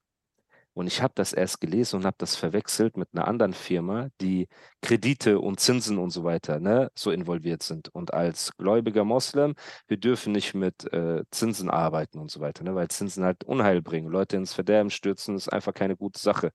Und 0.74 0.88
ich 0.88 1.02
habe 1.02 1.12
das 1.16 1.32
erst 1.32 1.60
gelesen 1.60 1.96
und 1.96 2.04
habe 2.04 2.16
das 2.18 2.36
verwechselt 2.36 2.96
mit 2.96 3.08
einer 3.14 3.28
anderen 3.28 3.54
Firma, 3.54 4.08
die 4.20 4.48
Kredite 4.82 5.38
und 5.40 5.60
Zinsen 5.60 5.98
und 5.98 6.10
so 6.10 6.24
weiter 6.24 6.60
ne, 6.60 6.90
so 6.96 7.10
involviert 7.12 7.62
sind. 7.62 7.88
Und 7.94 8.12
als 8.12 8.56
gläubiger 8.56 9.04
Moslem, 9.04 9.54
wir 9.86 9.96
dürfen 9.96 10.32
nicht 10.32 10.54
mit 10.54 10.92
äh, 10.92 11.22
Zinsen 11.30 11.70
arbeiten 11.70 12.18
und 12.18 12.30
so 12.30 12.40
weiter, 12.40 12.64
ne, 12.64 12.74
weil 12.74 12.88
Zinsen 12.88 13.24
halt 13.24 13.44
Unheil 13.44 13.82
bringen. 13.82 14.08
Leute 14.10 14.36
ins 14.36 14.52
Verderben 14.52 14.90
stürzen, 14.90 15.36
ist 15.36 15.52
einfach 15.52 15.72
keine 15.74 15.96
gute 15.96 16.20
Sache. 16.20 16.50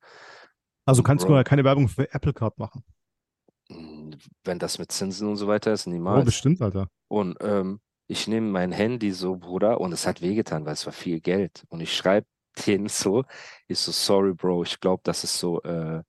Also 0.86 1.02
kannst 1.04 1.26
Bro. 1.26 1.34
du 1.34 1.38
ja 1.38 1.44
keine 1.44 1.64
Werbung 1.64 1.88
für 1.88 2.14
Apple 2.14 2.34
Card 2.34 2.58
machen. 2.60 2.84
Hm, 3.70 4.18
Wenn 4.44 4.60
das 4.60 4.80
mit 4.80 4.92
Zinsen 4.92 5.28
und 5.30 5.38
so 5.38 5.48
weiter 5.48 5.72
ist, 5.72 5.88
Oh, 5.88 5.92
niemals. 5.92 6.26
bestimmt, 6.26 6.62
Alter. 6.62 6.90
Und 7.08 7.38
ähm, 7.42 7.80
ich 8.08 8.28
nehme 8.28 8.50
mein 8.50 8.72
Handy 8.72 9.12
so, 9.12 9.36
Bruder, 9.38 9.80
und 9.80 9.92
es 9.94 10.08
hat 10.08 10.22
wehgetan, 10.22 10.66
weil 10.66 10.74
es 10.74 10.86
war 10.86 10.94
viel 10.94 11.22
Geld. 11.22 11.64
Und 11.70 11.80
ich 11.80 11.96
schreibe 11.96 12.28
denen 12.66 12.90
so, 12.90 13.24
ich 13.68 13.80
so, 13.80 13.92
sorry, 13.92 14.34
Bro, 14.34 14.64
ich 14.64 14.80
glaube, 14.80 15.02
das 15.04 15.24
ist 15.24 15.38
so 15.38 15.62
äh, 15.64 16.04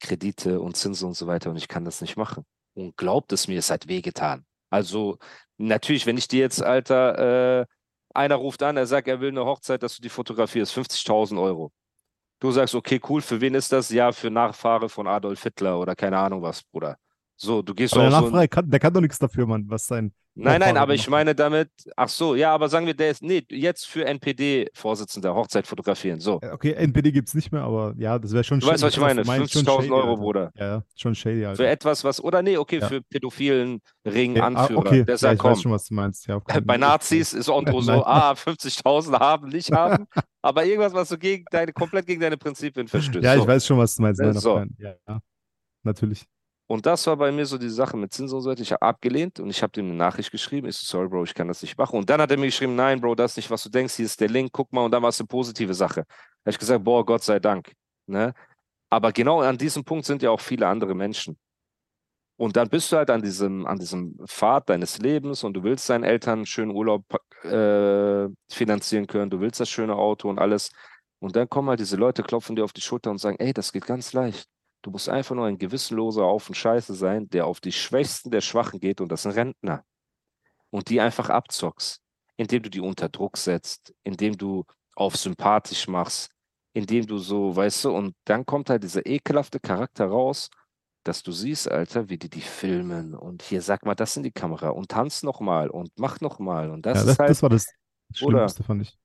Kredite 0.00 0.60
und 0.60 0.76
Zinsen 0.76 1.08
und 1.08 1.14
so 1.14 1.26
weiter 1.26 1.50
und 1.50 1.56
ich 1.56 1.68
kann 1.68 1.84
das 1.84 2.00
nicht 2.00 2.16
machen. 2.16 2.44
Und 2.74 2.96
glaubt 2.96 3.32
es 3.32 3.48
mir, 3.48 3.58
es 3.58 3.70
hat 3.70 3.88
wehgetan. 3.88 4.44
Also 4.70 5.18
natürlich, 5.56 6.06
wenn 6.06 6.18
ich 6.18 6.28
dir 6.28 6.40
jetzt, 6.40 6.62
Alter, 6.62 7.62
äh, 7.62 7.66
einer 8.14 8.36
ruft 8.36 8.62
an, 8.62 8.76
er 8.76 8.86
sagt, 8.86 9.08
er 9.08 9.20
will 9.20 9.30
eine 9.30 9.44
Hochzeit, 9.44 9.82
dass 9.82 9.96
du 9.96 10.02
die 10.02 10.08
fotografierst, 10.08 10.72
50.000 10.76 11.40
Euro. 11.40 11.72
Du 12.40 12.52
sagst, 12.52 12.74
okay, 12.74 13.00
cool, 13.08 13.20
für 13.20 13.40
wen 13.40 13.54
ist 13.54 13.72
das? 13.72 13.90
Ja, 13.90 14.12
für 14.12 14.30
Nachfahre 14.30 14.88
von 14.88 15.08
Adolf 15.08 15.42
Hitler 15.42 15.78
oder 15.80 15.96
keine 15.96 16.18
Ahnung 16.18 16.42
was, 16.42 16.62
Bruder. 16.62 16.98
So, 17.40 17.62
du 17.62 17.72
gehst 17.72 17.94
Aber 17.94 18.08
der 18.10 18.18
auch 18.18 18.28
so 18.30 18.34
ein- 18.36 18.50
kann, 18.50 18.68
der 18.68 18.80
kann 18.80 18.92
doch 18.92 19.00
nichts 19.00 19.18
dafür, 19.18 19.46
Mann, 19.46 19.64
was 19.68 19.86
sein. 19.86 20.12
Nein, 20.40 20.60
nein, 20.60 20.76
aber 20.76 20.94
ich 20.94 21.08
meine 21.08 21.34
damit, 21.34 21.68
ach 21.96 22.08
so, 22.08 22.36
ja, 22.36 22.52
aber 22.54 22.68
sagen 22.68 22.86
wir, 22.86 22.94
der 22.94 23.10
ist, 23.10 23.22
nee, 23.24 23.44
jetzt 23.50 23.86
für 23.86 24.04
NPD-Vorsitzender 24.06 25.34
Hochzeit 25.34 25.66
fotografieren, 25.66 26.20
so. 26.20 26.38
Äh, 26.42 26.50
Okay, 26.52 26.72
NPD 26.74 27.10
gibt's 27.12 27.34
nicht 27.34 27.50
mehr, 27.52 27.62
aber 27.62 27.94
ja, 27.96 28.18
das 28.18 28.32
wäre 28.32 28.44
schon 28.44 28.60
Du 28.60 28.66
weißt, 28.66 28.82
was 28.82 28.94
ich 28.94 29.00
meine, 29.00 29.24
meinst, 29.24 29.52
schon 29.52 29.62
50.000 29.64 29.82
shady, 29.82 29.90
Euro. 29.92 30.16
Bruder. 30.16 30.52
Ja, 30.56 30.66
ja, 30.66 30.84
schon 30.96 31.14
shady, 31.14 31.44
Alter. 31.44 31.56
Für 31.56 31.66
etwas, 31.68 32.04
was, 32.04 32.20
oder 32.22 32.42
nee, 32.42 32.56
okay, 32.56 32.78
Ja. 32.80 32.88
für 32.88 33.02
pädophilen 33.02 33.74
Okay, 33.74 33.82
ah, 34.04 34.10
Ring-Anführer. 34.10 34.78
okay, 34.78 35.04
Der 35.04 35.14
ja, 35.14 35.18
sagt, 35.18 35.34
ich 35.34 35.38
komm, 35.40 35.50
weiß 35.52 35.62
schon, 35.62 35.72
was 35.72 35.84
du 35.86 35.94
meinst. 35.94 36.26
Ja, 36.26 36.36
okay. 36.36 36.60
bei 36.64 36.76
Nazis 36.76 37.32
ist 37.32 37.48
Otto 37.48 37.80
so, 37.80 37.90
Nein. 37.92 38.02
ah, 38.04 38.32
50.000 38.32 39.18
haben, 39.18 39.48
nicht 39.48 39.72
haben, 39.72 40.06
aber 40.42 40.64
irgendwas, 40.64 40.92
was 40.92 41.08
so 41.08 41.18
gegen 41.18 41.44
deine, 41.50 41.72
komplett 41.72 42.06
gegen 42.06 42.20
deine 42.20 42.36
Prinzipien 42.36 42.86
verstößt. 42.86 43.24
Ja, 43.24 43.34
ich 43.34 43.42
so. 43.42 43.46
weiß 43.48 43.66
schon, 43.66 43.78
was 43.78 43.94
du 43.96 44.02
meinst. 44.02 44.20
Ne, 44.20 44.28
Nein, 44.28 44.36
auf 44.36 44.42
so. 44.42 44.62
Ja, 44.78 44.94
ja, 45.08 45.18
natürlich. 45.82 46.24
Und 46.70 46.84
das 46.84 47.06
war 47.06 47.16
bei 47.16 47.32
mir 47.32 47.46
so 47.46 47.56
die 47.56 47.70
Sache 47.70 47.96
mit 47.96 48.12
Zinsen 48.12 48.36
und 48.36 48.42
so 48.42 48.50
weiter. 48.50 48.60
Ich 48.60 48.72
habe 48.72 48.82
abgelehnt 48.82 49.40
und 49.40 49.48
ich 49.48 49.62
habe 49.62 49.80
ihm 49.80 49.86
eine 49.86 49.94
Nachricht 49.94 50.30
geschrieben. 50.30 50.68
Ich 50.68 50.76
so, 50.76 50.84
sorry, 50.86 51.08
Bro, 51.08 51.24
ich 51.24 51.34
kann 51.34 51.48
das 51.48 51.62
nicht 51.62 51.78
machen. 51.78 51.98
Und 51.98 52.10
dann 52.10 52.20
hat 52.20 52.30
er 52.30 52.36
mir 52.36 52.44
geschrieben, 52.44 52.76
nein, 52.76 53.00
Bro, 53.00 53.14
das 53.14 53.32
ist 53.32 53.36
nicht, 53.38 53.50
was 53.50 53.62
du 53.62 53.70
denkst. 53.70 53.94
Hier 53.94 54.04
ist 54.04 54.20
der 54.20 54.28
Link, 54.28 54.50
guck 54.52 54.70
mal. 54.70 54.84
Und 54.84 54.90
dann 54.90 55.02
war 55.02 55.08
es 55.08 55.18
eine 55.18 55.28
positive 55.28 55.72
Sache. 55.72 56.04
Da 56.04 56.14
habe 56.42 56.50
ich 56.50 56.58
gesagt, 56.58 56.84
boah, 56.84 57.06
Gott 57.06 57.22
sei 57.22 57.40
Dank. 57.40 57.72
Ne? 58.06 58.34
Aber 58.90 59.12
genau 59.12 59.40
an 59.40 59.56
diesem 59.56 59.82
Punkt 59.82 60.04
sind 60.04 60.22
ja 60.22 60.30
auch 60.30 60.40
viele 60.40 60.66
andere 60.66 60.94
Menschen. 60.94 61.38
Und 62.36 62.56
dann 62.56 62.68
bist 62.68 62.92
du 62.92 62.96
halt 62.98 63.10
an 63.10 63.22
diesem, 63.22 63.66
an 63.66 63.78
diesem 63.78 64.18
Pfad 64.26 64.68
deines 64.68 64.98
Lebens 64.98 65.44
und 65.44 65.54
du 65.54 65.62
willst 65.64 65.88
deinen 65.88 66.04
Eltern 66.04 66.40
einen 66.40 66.46
schönen 66.46 66.70
Urlaub 66.70 67.04
äh, 67.44 68.28
finanzieren 68.48 69.06
können, 69.06 69.30
du 69.30 69.40
willst 69.40 69.58
das 69.58 69.68
schöne 69.70 69.96
Auto 69.96 70.28
und 70.28 70.38
alles. 70.38 70.70
Und 71.18 71.34
dann 71.34 71.48
kommen 71.48 71.68
halt 71.70 71.80
diese 71.80 71.96
Leute, 71.96 72.22
klopfen 72.22 72.54
dir 72.56 72.64
auf 72.64 72.72
die 72.72 72.80
Schulter 72.80 73.10
und 73.10 73.18
sagen, 73.18 73.38
ey, 73.40 73.52
das 73.52 73.72
geht 73.72 73.86
ganz 73.86 74.12
leicht. 74.12 74.48
Du 74.88 74.92
musst 74.92 75.10
einfach 75.10 75.34
nur 75.34 75.44
ein 75.44 75.58
gewissenloser 75.58 76.22
Haufen 76.22 76.54
Scheiße 76.54 76.94
sein, 76.94 77.28
der 77.28 77.46
auf 77.46 77.60
die 77.60 77.72
Schwächsten 77.72 78.30
der 78.30 78.40
Schwachen 78.40 78.80
geht 78.80 79.02
und 79.02 79.12
das 79.12 79.24
sind 79.24 79.32
Rentner. 79.32 79.84
Und 80.70 80.88
die 80.88 80.98
einfach 80.98 81.28
abzockst, 81.28 82.00
indem 82.38 82.62
du 82.62 82.70
die 82.70 82.80
unter 82.80 83.10
Druck 83.10 83.36
setzt, 83.36 83.94
indem 84.02 84.38
du 84.38 84.64
auf 84.96 85.14
sympathisch 85.14 85.88
machst, 85.88 86.30
indem 86.72 87.06
du 87.06 87.18
so, 87.18 87.54
weißt 87.54 87.84
du, 87.84 87.90
und 87.94 88.14
dann 88.24 88.46
kommt 88.46 88.70
halt 88.70 88.82
dieser 88.82 89.04
ekelhafte 89.04 89.60
Charakter 89.60 90.06
raus, 90.06 90.48
dass 91.04 91.22
du 91.22 91.32
siehst, 91.32 91.70
Alter, 91.70 92.08
wie 92.08 92.16
die 92.16 92.30
die 92.30 92.40
filmen 92.40 93.14
und 93.14 93.42
hier 93.42 93.60
sag 93.60 93.84
mal 93.84 93.94
das 93.94 94.16
in 94.16 94.22
die 94.22 94.32
Kamera 94.32 94.70
und 94.70 94.88
tanz 94.88 95.22
nochmal 95.22 95.68
und 95.68 95.90
mach 95.98 96.22
nochmal 96.22 96.70
und 96.70 96.86
das 96.86 96.94
ja, 96.94 97.00
ist 97.02 97.08
das, 97.08 97.18
halt, 97.18 97.30
das 97.30 97.42
war 97.42 97.50
das 97.50 97.66
Schlimmste, 98.14 98.62
fand 98.62 98.80
ich. 98.80 98.98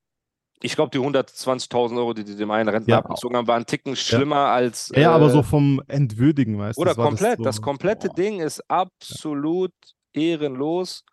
Ich 0.63 0.75
glaube, 0.75 0.91
die 0.91 0.99
120.000 0.99 1.97
Euro, 1.99 2.13
die 2.13 2.23
die 2.23 2.35
dem 2.35 2.49
einen 2.51 2.69
Rentner 2.69 2.93
Ja. 2.93 2.99
abgezogen 2.99 3.37
haben, 3.37 3.47
waren 3.47 3.57
einen 3.57 3.65
Ticken 3.65 3.95
schlimmer 3.95 4.47
als 4.47 4.91
Ja, 4.95 5.11
aber 5.11 5.27
äh, 5.27 5.31
so 5.31 5.43
vom 5.43 5.81
Entwürdigen, 5.87 6.57
weißt 6.57 6.77
du? 6.77 6.81
oder 6.81 6.93
das 6.93 7.03
komplett. 7.03 7.37
so, 7.37 7.43
Das, 7.43 7.61
komplette 7.61 8.07
boah. 8.07 8.15
Ding 8.15 8.39
ist 8.39 8.61
absolut 8.69 9.73
ehrenlos. 10.13 11.03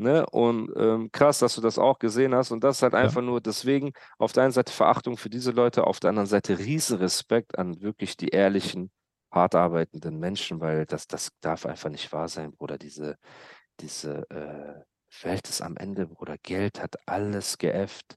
Ne? 0.00 0.24
Und 0.30 0.70
ähm, 0.76 1.10
krass, 1.12 1.40
dass 1.40 1.56
du 1.56 1.60
das 1.60 1.78
auch 1.78 1.98
gesehen 1.98 2.34
hast. 2.34 2.50
Und 2.52 2.62
das 2.64 2.76
ist 2.76 2.82
halt 2.82 2.94
Ja. 2.94 3.00
einfach 3.00 3.20
nur 3.20 3.40
deswegen 3.40 3.92
auf 4.18 4.32
der 4.32 4.44
einen 4.44 4.52
Seite 4.52 4.72
Verachtung 4.72 5.16
für 5.16 5.28
diese 5.28 5.50
Leute, 5.50 5.86
auf 5.86 5.98
der 6.00 6.10
anderen 6.10 6.28
Seite 6.28 6.58
riesen 6.58 6.98
Respekt 6.98 7.58
an 7.58 7.80
wirklich 7.80 8.16
die 8.16 8.28
ehrlichen, 8.28 8.90
hart 9.32 9.54
arbeitenden 9.56 10.18
Menschen, 10.18 10.60
weil 10.60 10.86
das, 10.86 11.06
das 11.08 11.30
darf 11.40 11.66
einfach 11.66 11.90
nicht 11.90 12.12
wahr 12.12 12.28
sein, 12.28 12.52
Bruder. 12.52 12.78
Diese, 12.78 13.16
diese 13.80 14.24
äh, 14.30 14.82
Welt 15.24 15.48
ist 15.48 15.62
am 15.62 15.76
Ende, 15.76 16.06
Bruder. 16.06 16.36
Geld 16.42 16.80
hat 16.80 16.96
alles 17.06 17.58
geäfft. 17.58 18.16